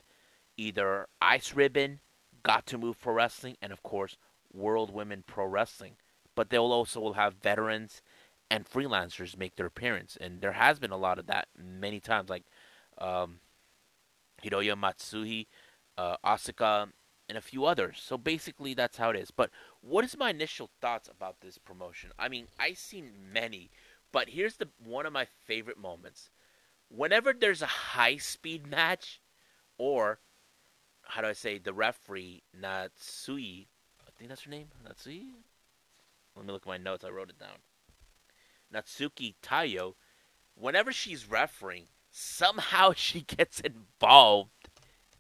either 0.57 1.07
Ice 1.23 1.55
Ribbon, 1.55 2.01
Gatoh 2.45 2.81
Move 2.81 3.01
Pro 3.01 3.15
Wrestling, 3.15 3.57
and 3.63 3.73
of 3.73 3.85
course 3.85 4.17
World 4.53 4.93
Women 4.93 5.23
Pro 5.25 5.47
Wrestling. 5.47 5.95
But 6.35 6.51
they'll 6.51 6.73
also 6.73 6.99
will 6.99 7.13
have 7.13 7.35
veterans 7.35 8.03
and 8.51 8.69
freelancers 8.69 9.39
make 9.39 9.57
their 9.57 9.67
appearance, 9.67 10.19
and 10.21 10.41
there 10.41 10.53
has 10.53 10.79
been 10.79 10.91
a 10.91 10.97
lot 10.97 11.19
of 11.19 11.27
that 11.27 11.49
many 11.57 12.01
times, 12.01 12.29
like 12.29 12.45
um, 12.99 13.41
Hiroya 14.43 14.77
Matsuhi, 14.77 15.47
uh, 15.97 16.17
Asuka, 16.25 16.89
and 17.29 17.39
a 17.39 17.43
few 17.43 17.65
others. 17.65 18.01
So 18.05 18.19
basically, 18.19 18.75
that's 18.75 18.97
how 18.97 19.11
it 19.11 19.17
is. 19.17 19.31
But 19.31 19.51
what 19.81 20.05
is 20.05 20.17
my 20.17 20.31
initial 20.31 20.71
thoughts 20.81 21.09
about 21.09 21.41
this 21.41 21.59
promotion? 21.59 22.11
I 22.19 22.29
mean, 22.29 22.49
I've 22.59 22.79
seen 22.79 23.13
many, 23.33 23.71
but 24.13 24.31
here's 24.31 24.57
the 24.57 24.69
one 24.85 25.07
of 25.07 25.13
my 25.13 25.27
favorite 25.47 25.79
moments. 25.79 26.31
Whenever 26.89 27.33
there's 27.33 27.63
a 27.63 27.67
high 27.67 28.19
speed 28.19 28.67
match 28.67 29.21
or 29.79 30.19
how 31.03 31.23
do 31.23 31.29
I 31.29 31.33
say 31.33 31.59
the 31.59 31.73
referee 31.73 32.43
Natsui? 32.59 33.67
I 34.01 34.11
think 34.17 34.29
that's 34.29 34.43
her 34.43 34.51
name. 34.51 34.69
Natsui. 34.87 35.29
Let 36.37 36.47
me 36.47 36.53
look 36.53 36.63
at 36.63 36.69
my 36.69 36.77
notes. 36.77 37.05
I 37.05 37.11
wrote 37.11 37.31
it 37.31 37.39
down. 37.39 37.59
Natsuki 38.73 39.35
Taiyo. 39.43 39.95
Whenever 40.57 40.93
she's 40.93 41.29
refereeing, 41.29 41.87
somehow 42.15 42.93
she 42.97 43.23
gets 43.23 43.61
involved 43.61 44.71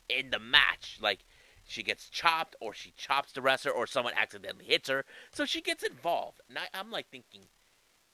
in 0.09 0.30
the 0.30 0.38
match. 0.38 0.98
Like 1.02 1.24
she 1.66 1.83
gets 1.83 2.09
chopped, 2.09 2.57
or 2.61 2.72
she 2.72 2.92
chops 2.96 3.33
the 3.33 3.42
wrestler, 3.42 3.72
or 3.72 3.87
someone 3.87 4.14
accidentally 4.16 4.66
hits 4.66 4.88
her. 4.88 5.04
So 5.33 5.44
she 5.44 5.61
gets 5.61 5.83
involved. 5.83 6.40
And 6.48 6.59
I, 6.59 6.68
I'm 6.72 6.90
like 6.90 7.11
thinking, 7.11 7.42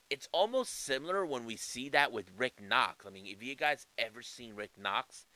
it's 0.09 0.29
almost 0.33 0.85
similar 0.85 1.25
when 1.25 1.45
we 1.45 1.57
see 1.57 1.88
that 1.90 2.11
with 2.11 2.31
Rick 2.37 2.61
Knox. 2.66 3.07
I 3.07 3.11
mean, 3.11 3.27
if 3.27 3.43
you 3.43 3.55
guys 3.55 3.87
ever 3.99 4.23
seen 4.23 4.57
Rick 4.57 4.73
Knox, 4.81 5.27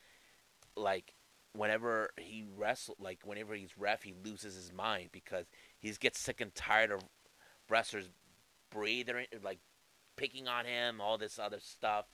like 0.77 1.15
whenever 1.53 2.11
he 2.19 2.45
wrestle, 2.57 2.97
like 2.99 3.21
whenever 3.25 3.55
he's 3.55 3.79
ref, 3.79 4.03
he 4.03 4.15
loses 4.25 4.55
his 4.57 4.73
mind 4.73 5.11
because 5.13 5.47
he 5.79 5.93
gets 5.93 6.19
sick 6.19 6.41
and 6.41 6.55
tired 6.55 6.91
of 6.91 7.03
wrestlers 7.69 8.09
breathing, 8.71 9.27
like 9.43 9.61
picking 10.17 10.49
on 10.49 10.65
him, 10.65 11.01
all 11.01 11.19
this 11.19 11.39
other 11.39 11.61
stuff, 11.61 12.07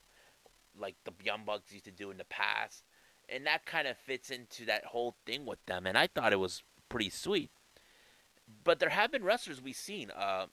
like 0.78 0.96
the 1.04 1.12
Young 1.24 1.44
Bucks 1.44 1.72
used 1.72 1.84
to 1.84 1.90
do 1.90 2.10
in 2.10 2.18
the 2.18 2.24
past, 2.24 2.84
and 3.28 3.46
that 3.46 3.66
kind 3.66 3.86
of 3.86 3.96
fits 3.96 4.30
into 4.30 4.64
that 4.66 4.86
whole 4.86 5.16
thing 5.26 5.46
with 5.46 5.64
them. 5.66 5.86
And 5.86 5.96
I 5.96 6.06
thought 6.06 6.32
it 6.32 6.40
was 6.40 6.62
pretty 6.88 7.10
sweet. 7.10 7.50
But 8.64 8.80
there 8.80 8.88
have 8.88 9.12
been 9.12 9.24
wrestlers 9.24 9.62
we've 9.62 9.76
seen. 9.76 10.10
Uh, 10.10 10.46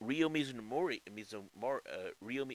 Ryo 0.00 0.28
Mizunori, 0.28 1.00
Mizumori, 1.10 1.80
uh, 1.86 2.10
Ryo 2.20 2.46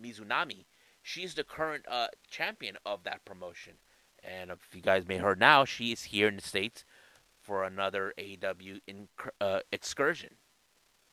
Mizunami. 0.00 0.64
She's 1.02 1.34
the 1.34 1.44
current 1.44 1.84
uh, 1.88 2.08
champion 2.30 2.76
of 2.84 3.04
that 3.04 3.24
promotion. 3.24 3.74
And 4.22 4.50
if 4.50 4.58
you 4.74 4.82
guys 4.82 5.06
may 5.06 5.18
heard 5.18 5.38
now, 5.38 5.64
she 5.64 5.92
is 5.92 6.04
here 6.04 6.26
in 6.28 6.36
the 6.36 6.42
States 6.42 6.84
for 7.40 7.62
another 7.62 8.12
AEW 8.18 8.80
in, 8.86 9.08
uh, 9.40 9.60
excursion. 9.70 10.34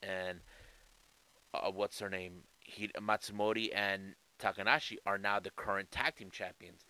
And 0.02 0.40
uh, 1.54 1.70
what's 1.72 2.00
her 2.00 2.10
name? 2.10 2.44
Matsumori 3.00 3.70
and 3.74 4.16
Takanashi 4.44 4.98
are 5.06 5.18
now 5.18 5.40
the 5.40 5.52
current 5.52 5.90
tag 5.90 6.18
team 6.18 6.30
champions. 6.30 6.82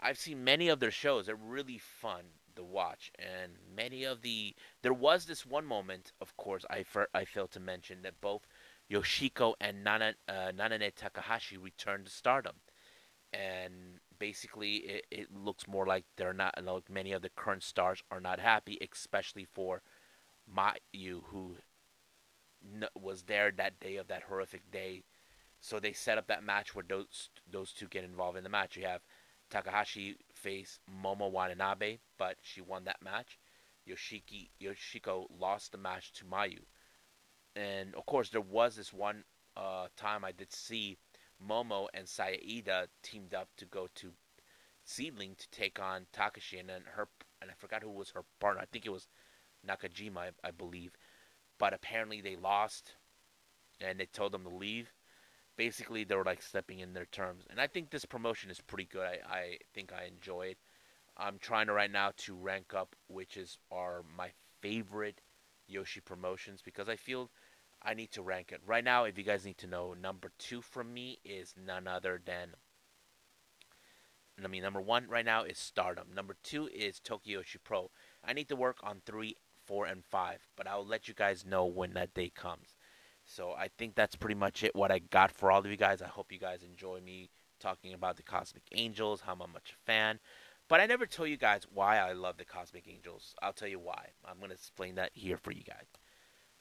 I've 0.00 0.18
seen 0.18 0.42
many 0.42 0.68
of 0.68 0.80
their 0.80 0.90
shows. 0.90 1.26
They're 1.26 1.36
really 1.36 1.78
fun 1.78 2.24
to 2.56 2.64
watch, 2.64 3.10
and 3.18 3.52
many 3.74 4.04
of 4.04 4.22
the 4.22 4.54
there 4.82 4.94
was 4.94 5.26
this 5.26 5.44
one 5.44 5.66
moment, 5.66 6.12
of 6.20 6.36
course, 6.36 6.64
I 6.70 6.84
I 7.12 7.24
failed 7.24 7.50
to 7.52 7.60
mention 7.60 8.02
that 8.02 8.20
both 8.20 8.46
Yoshiko 8.90 9.54
and 9.60 9.84
Nana, 9.84 10.14
uh, 10.28 10.52
Nanane 10.54 10.94
Takahashi 10.94 11.56
returned 11.56 12.06
to 12.06 12.10
Stardom, 12.10 12.56
and 13.32 14.00
basically 14.18 14.76
it, 14.76 15.06
it 15.10 15.34
looks 15.34 15.66
more 15.66 15.86
like 15.86 16.04
they're 16.16 16.32
not 16.32 16.54
like 16.62 16.90
many 16.90 17.12
of 17.12 17.22
the 17.22 17.30
current 17.30 17.62
stars 17.62 18.02
are 18.10 18.20
not 18.20 18.40
happy, 18.40 18.78
especially 18.92 19.44
for 19.44 19.82
Mayu 20.50 21.22
who 21.24 21.56
was 22.94 23.24
there 23.24 23.50
that 23.50 23.78
day 23.80 23.96
of 23.96 24.08
that 24.08 24.22
horrific 24.24 24.70
day. 24.70 25.02
So 25.64 25.80
they 25.80 25.94
set 25.94 26.18
up 26.18 26.26
that 26.26 26.44
match 26.44 26.74
where 26.74 26.84
those 26.86 27.30
those 27.50 27.72
two 27.72 27.88
get 27.88 28.04
involved 28.04 28.36
in 28.36 28.44
the 28.44 28.50
match. 28.50 28.76
You 28.76 28.84
have 28.84 29.00
Takahashi 29.48 30.18
face 30.34 30.78
Momo 31.02 31.30
Watanabe, 31.30 32.00
but 32.18 32.36
she 32.42 32.60
won 32.60 32.84
that 32.84 33.00
match. 33.00 33.38
Yoshiki 33.88 34.50
Yoshiko 34.60 35.26
lost 35.30 35.72
the 35.72 35.78
match 35.78 36.12
to 36.12 36.26
Mayu. 36.26 36.60
And 37.56 37.94
of 37.94 38.04
course, 38.04 38.28
there 38.28 38.42
was 38.42 38.76
this 38.76 38.92
one 38.92 39.24
uh, 39.56 39.86
time 39.96 40.22
I 40.22 40.32
did 40.32 40.52
see 40.52 40.98
Momo 41.42 41.88
and 41.94 42.06
Saya 42.06 42.36
Iida 42.36 42.88
teamed 43.02 43.32
up 43.32 43.48
to 43.56 43.64
go 43.64 43.88
to 43.94 44.12
Seadlinnng 44.86 45.38
to 45.38 45.48
take 45.50 45.80
on 45.80 46.04
Takashi, 46.12 46.60
and 46.60 46.68
then 46.68 46.82
her 46.94 47.08
and 47.40 47.50
I 47.50 47.54
forgot 47.54 47.82
who 47.82 47.88
was 47.88 48.10
her 48.10 48.24
partner. 48.38 48.60
I 48.60 48.66
think 48.66 48.84
it 48.84 48.92
was 48.92 49.08
Nakajima, 49.66 50.18
I, 50.18 50.30
I 50.48 50.50
believe. 50.50 50.92
But 51.56 51.72
apparently 51.72 52.20
they 52.20 52.36
lost, 52.36 52.96
and 53.80 53.98
they 53.98 54.04
told 54.04 54.32
them 54.32 54.42
to 54.42 54.50
leave 54.50 54.92
basically 55.56 56.04
they 56.04 56.14
were 56.14 56.24
like 56.24 56.42
stepping 56.42 56.80
in 56.80 56.92
their 56.92 57.06
terms. 57.06 57.44
And 57.50 57.60
I 57.60 57.66
think 57.66 57.90
this 57.90 58.04
promotion 58.04 58.50
is 58.50 58.60
pretty 58.60 58.86
good. 58.90 59.02
I, 59.02 59.18
I 59.28 59.58
think 59.74 59.92
I 59.92 60.06
enjoy 60.06 60.48
it. 60.48 60.58
I'm 61.16 61.38
trying 61.38 61.66
to 61.68 61.72
right 61.72 61.90
now 61.90 62.10
to 62.18 62.34
rank 62.34 62.74
up 62.74 62.96
which 63.08 63.36
is 63.36 63.58
are 63.70 64.04
my 64.16 64.30
favorite 64.60 65.20
Joshi 65.70 66.04
promotions 66.04 66.60
because 66.62 66.88
I 66.88 66.96
feel 66.96 67.30
I 67.82 67.94
need 67.94 68.10
to 68.12 68.22
rank 68.22 68.50
it. 68.50 68.60
Right 68.66 68.82
now, 68.84 69.04
if 69.04 69.18
you 69.18 69.24
guys 69.24 69.44
need 69.44 69.58
to 69.58 69.66
know, 69.66 69.94
number 69.94 70.32
two 70.38 70.62
from 70.62 70.92
me 70.92 71.18
is 71.24 71.54
none 71.56 71.86
other 71.86 72.20
than 72.24 72.54
I 74.42 74.48
mean 74.48 74.62
number 74.62 74.80
one 74.80 75.06
right 75.08 75.24
now 75.24 75.44
is 75.44 75.58
Stardom. 75.58 76.08
Number 76.14 76.36
two 76.42 76.68
is 76.74 76.98
Tokyo 76.98 77.40
Joshi 77.40 77.58
Pro. 77.62 77.90
I 78.24 78.32
need 78.32 78.48
to 78.48 78.56
work 78.56 78.78
on 78.82 79.02
three, 79.06 79.36
four, 79.64 79.86
and 79.86 80.04
five, 80.04 80.48
but 80.56 80.66
I'll 80.66 80.84
let 80.84 81.06
you 81.06 81.14
guys 81.14 81.44
know 81.44 81.64
when 81.64 81.92
that 81.94 82.14
day 82.14 82.30
comes. 82.34 82.74
So 83.24 83.52
I 83.52 83.68
think 83.78 83.94
that's 83.94 84.16
pretty 84.16 84.34
much 84.34 84.62
it. 84.62 84.74
What 84.74 84.92
I 84.92 84.98
got 84.98 85.30
for 85.30 85.50
all 85.50 85.60
of 85.60 85.66
you 85.66 85.76
guys. 85.76 86.02
I 86.02 86.06
hope 86.06 86.32
you 86.32 86.38
guys 86.38 86.62
enjoy 86.62 87.00
me 87.00 87.30
talking 87.60 87.94
about 87.94 88.16
the 88.16 88.22
Cosmic 88.22 88.64
Angels, 88.72 89.22
how 89.22 89.32
I'm 89.32 89.38
much 89.38 89.72
a 89.72 89.84
fan. 89.86 90.20
But 90.68 90.80
I 90.80 90.86
never 90.86 91.06
told 91.06 91.28
you 91.28 91.36
guys 91.36 91.66
why 91.72 91.98
I 91.98 92.12
love 92.12 92.36
the 92.36 92.44
Cosmic 92.44 92.88
Angels. 92.88 93.34
I'll 93.42 93.52
tell 93.52 93.68
you 93.68 93.78
why. 93.78 94.08
I'm 94.24 94.38
going 94.38 94.48
to 94.48 94.54
explain 94.54 94.94
that 94.96 95.10
here 95.14 95.36
for 95.36 95.52
you 95.52 95.62
guys. 95.62 95.86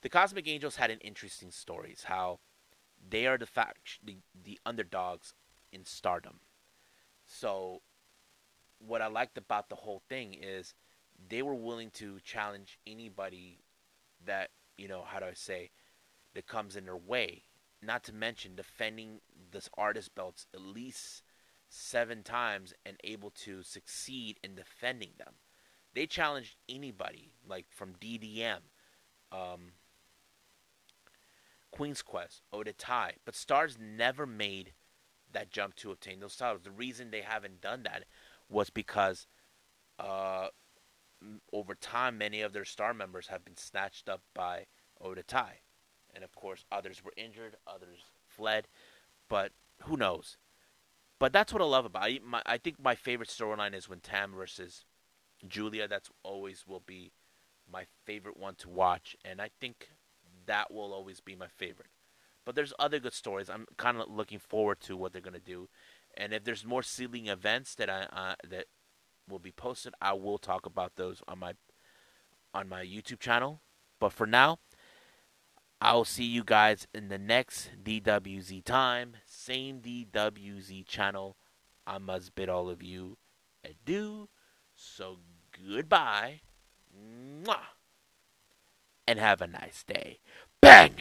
The 0.02 0.10
Cosmic 0.10 0.47
Angels 0.47 0.76
had 0.76 0.91
an 0.91 0.99
interesting 0.99 1.52
stories. 1.52 2.04
How 2.06 2.39
they 3.10 3.28
are 3.28 3.38
the 3.38 3.45
fact 3.45 3.99
the, 4.04 4.17
the 4.43 4.60
underdogs 4.65 5.34
in 5.71 5.86
Stardom. 5.86 6.39
So 7.26 7.82
what 8.80 9.02
I 9.02 9.08
liked 9.08 9.38
about 9.38 9.69
the 9.69 9.76
whole 9.76 10.02
thing 10.10 10.34
is 10.34 10.73
they 11.30 11.41
were 11.41 11.56
willing 11.56 11.89
to 11.91 12.19
challenge 12.23 12.80
anybody 12.86 13.60
that 14.26 14.49
you 14.78 14.88
know 14.88 15.04
how 15.06 15.19
do 15.19 15.26
I 15.26 15.34
say 15.34 15.71
that 16.34 16.48
comes 16.48 16.76
in 16.76 16.86
their 16.86 16.98
way. 16.98 17.43
Not 17.82 18.04
to 18.06 18.13
mention 18.13 18.56
defending 18.56 19.19
this 19.52 19.69
artist 19.78 20.15
belts 20.15 20.48
at 20.54 20.62
least 20.62 21.24
seven 21.69 22.24
times 22.24 22.74
and 22.86 22.98
able 23.04 23.32
to 23.32 23.63
succeed 23.63 24.39
in 24.43 24.56
defending 24.56 25.12
them. 25.17 25.34
They 25.93 26.06
challenged 26.08 26.56
anybody, 26.69 27.34
like 27.48 27.65
from 27.69 27.93
DDM, 27.93 28.60
um, 29.32 29.74
Queen's 31.72 32.02
Quest, 32.02 32.41
Oedo 32.54 32.74
Tai, 32.78 33.13
but 33.26 33.36
Stars 33.36 33.78
never 33.80 34.26
made 34.26 34.74
that 35.32 35.52
jump 35.52 35.76
to 35.76 35.91
obtain 35.91 36.19
those 36.19 36.36
titles. 36.36 36.63
The 36.63 36.72
reason 36.72 37.12
they 37.12 37.22
haven't 37.22 37.62
done 37.62 37.84
that 37.84 38.06
was 38.50 38.69
because 38.69 39.28
uh, 40.00 40.48
over 41.52 41.76
time, 41.76 42.17
many 42.17 42.41
of 42.41 42.54
their 42.54 42.65
star 42.65 42.93
members 42.93 43.28
have 43.28 43.43
been 43.43 43.58
snatched 43.58 44.08
up 44.10 44.22
by 44.34 44.65
Oedo 45.02 45.24
Tai 45.26 45.60
and 46.13 46.23
of 46.23 46.36
course 46.36 46.65
others 46.71 47.04
were 47.04 47.13
injured, 47.17 47.56
others 47.67 47.99
fled, 48.28 48.67
but 49.30 49.52
who 49.84 49.97
knows? 49.97 50.38
But 51.19 51.32
that's 51.32 51.54
what 51.54 51.62
I 51.62 51.65
love 51.65 51.86
about 51.86 52.10
it. 52.10 52.23
My, 52.23 52.41
I 52.45 52.58
think 52.58 52.84
my 52.84 52.95
favorite 52.95 53.30
storyline 53.30 53.73
is 53.73 53.88
when 53.88 53.99
Tam 53.99 54.34
versus 54.34 54.86
Giulia. 55.47 55.88
That's 55.88 56.10
always 56.23 56.65
will 56.67 56.84
be 56.86 57.13
my 57.71 57.86
favorite 58.06 58.38
one 58.38 58.56
to 58.56 58.69
watch, 58.69 59.15
and 59.23 59.41
I 59.41 59.49
think 59.60 59.89
that 60.45 60.73
will 60.73 60.93
always 60.93 61.21
be 61.21 61.36
my 61.36 61.47
favorite. 61.47 61.89
But 62.45 62.56
there's 62.56 62.73
other 62.78 62.99
good 62.99 63.13
stories. 63.13 63.49
I'm 63.49 63.67
kind 63.78 63.97
of 63.97 64.10
looking 64.10 64.39
forward 64.39 64.82
to 64.82 64.97
what 64.97 65.13
they're 65.13 65.21
gonna 65.21 65.39
do, 65.39 65.69
and 66.17 66.34
if 66.34 66.43
there's 66.43 66.65
more 66.65 66.82
Seadlinnng 66.82 67.30
events 67.30 67.76
that 67.76 67.89
I 67.89 68.08
uh, 68.12 68.36
that 68.47 68.65
will 69.30 69.39
be 69.39 69.52
posted, 69.52 69.93
I 70.02 70.13
will 70.13 70.38
talk 70.38 70.65
about 70.65 70.95
those 70.95 71.21
on 71.28 71.39
my 71.39 71.54
on 72.54 72.67
my 72.67 72.84
YouTube 72.84 73.19
channel. 73.19 73.62
But 73.99 74.12
for 74.12 74.28
now, 74.28 74.60
I'll 75.86 76.06
see 76.06 76.24
you 76.24 76.46
guys 76.46 76.88
in 76.93 77.10
the 77.10 77.17
next 77.17 77.72
DWZ 77.84 78.63
time. 78.63 79.17
Same 79.26 79.82
DWZ 79.82 80.88
channel. 80.88 81.36
I 81.86 81.98
must 81.98 82.36
bid 82.36 82.48
all 82.48 82.69
of 82.69 82.82
you 82.82 83.17
adieu. 83.65 84.30
So 84.74 85.17
goodbye. 85.52 86.39
Mwah. 86.98 87.58
And 89.06 89.19
have 89.19 89.41
a 89.41 89.48
nice 89.48 89.84
day. 89.84 90.19
Bang! 90.62 90.96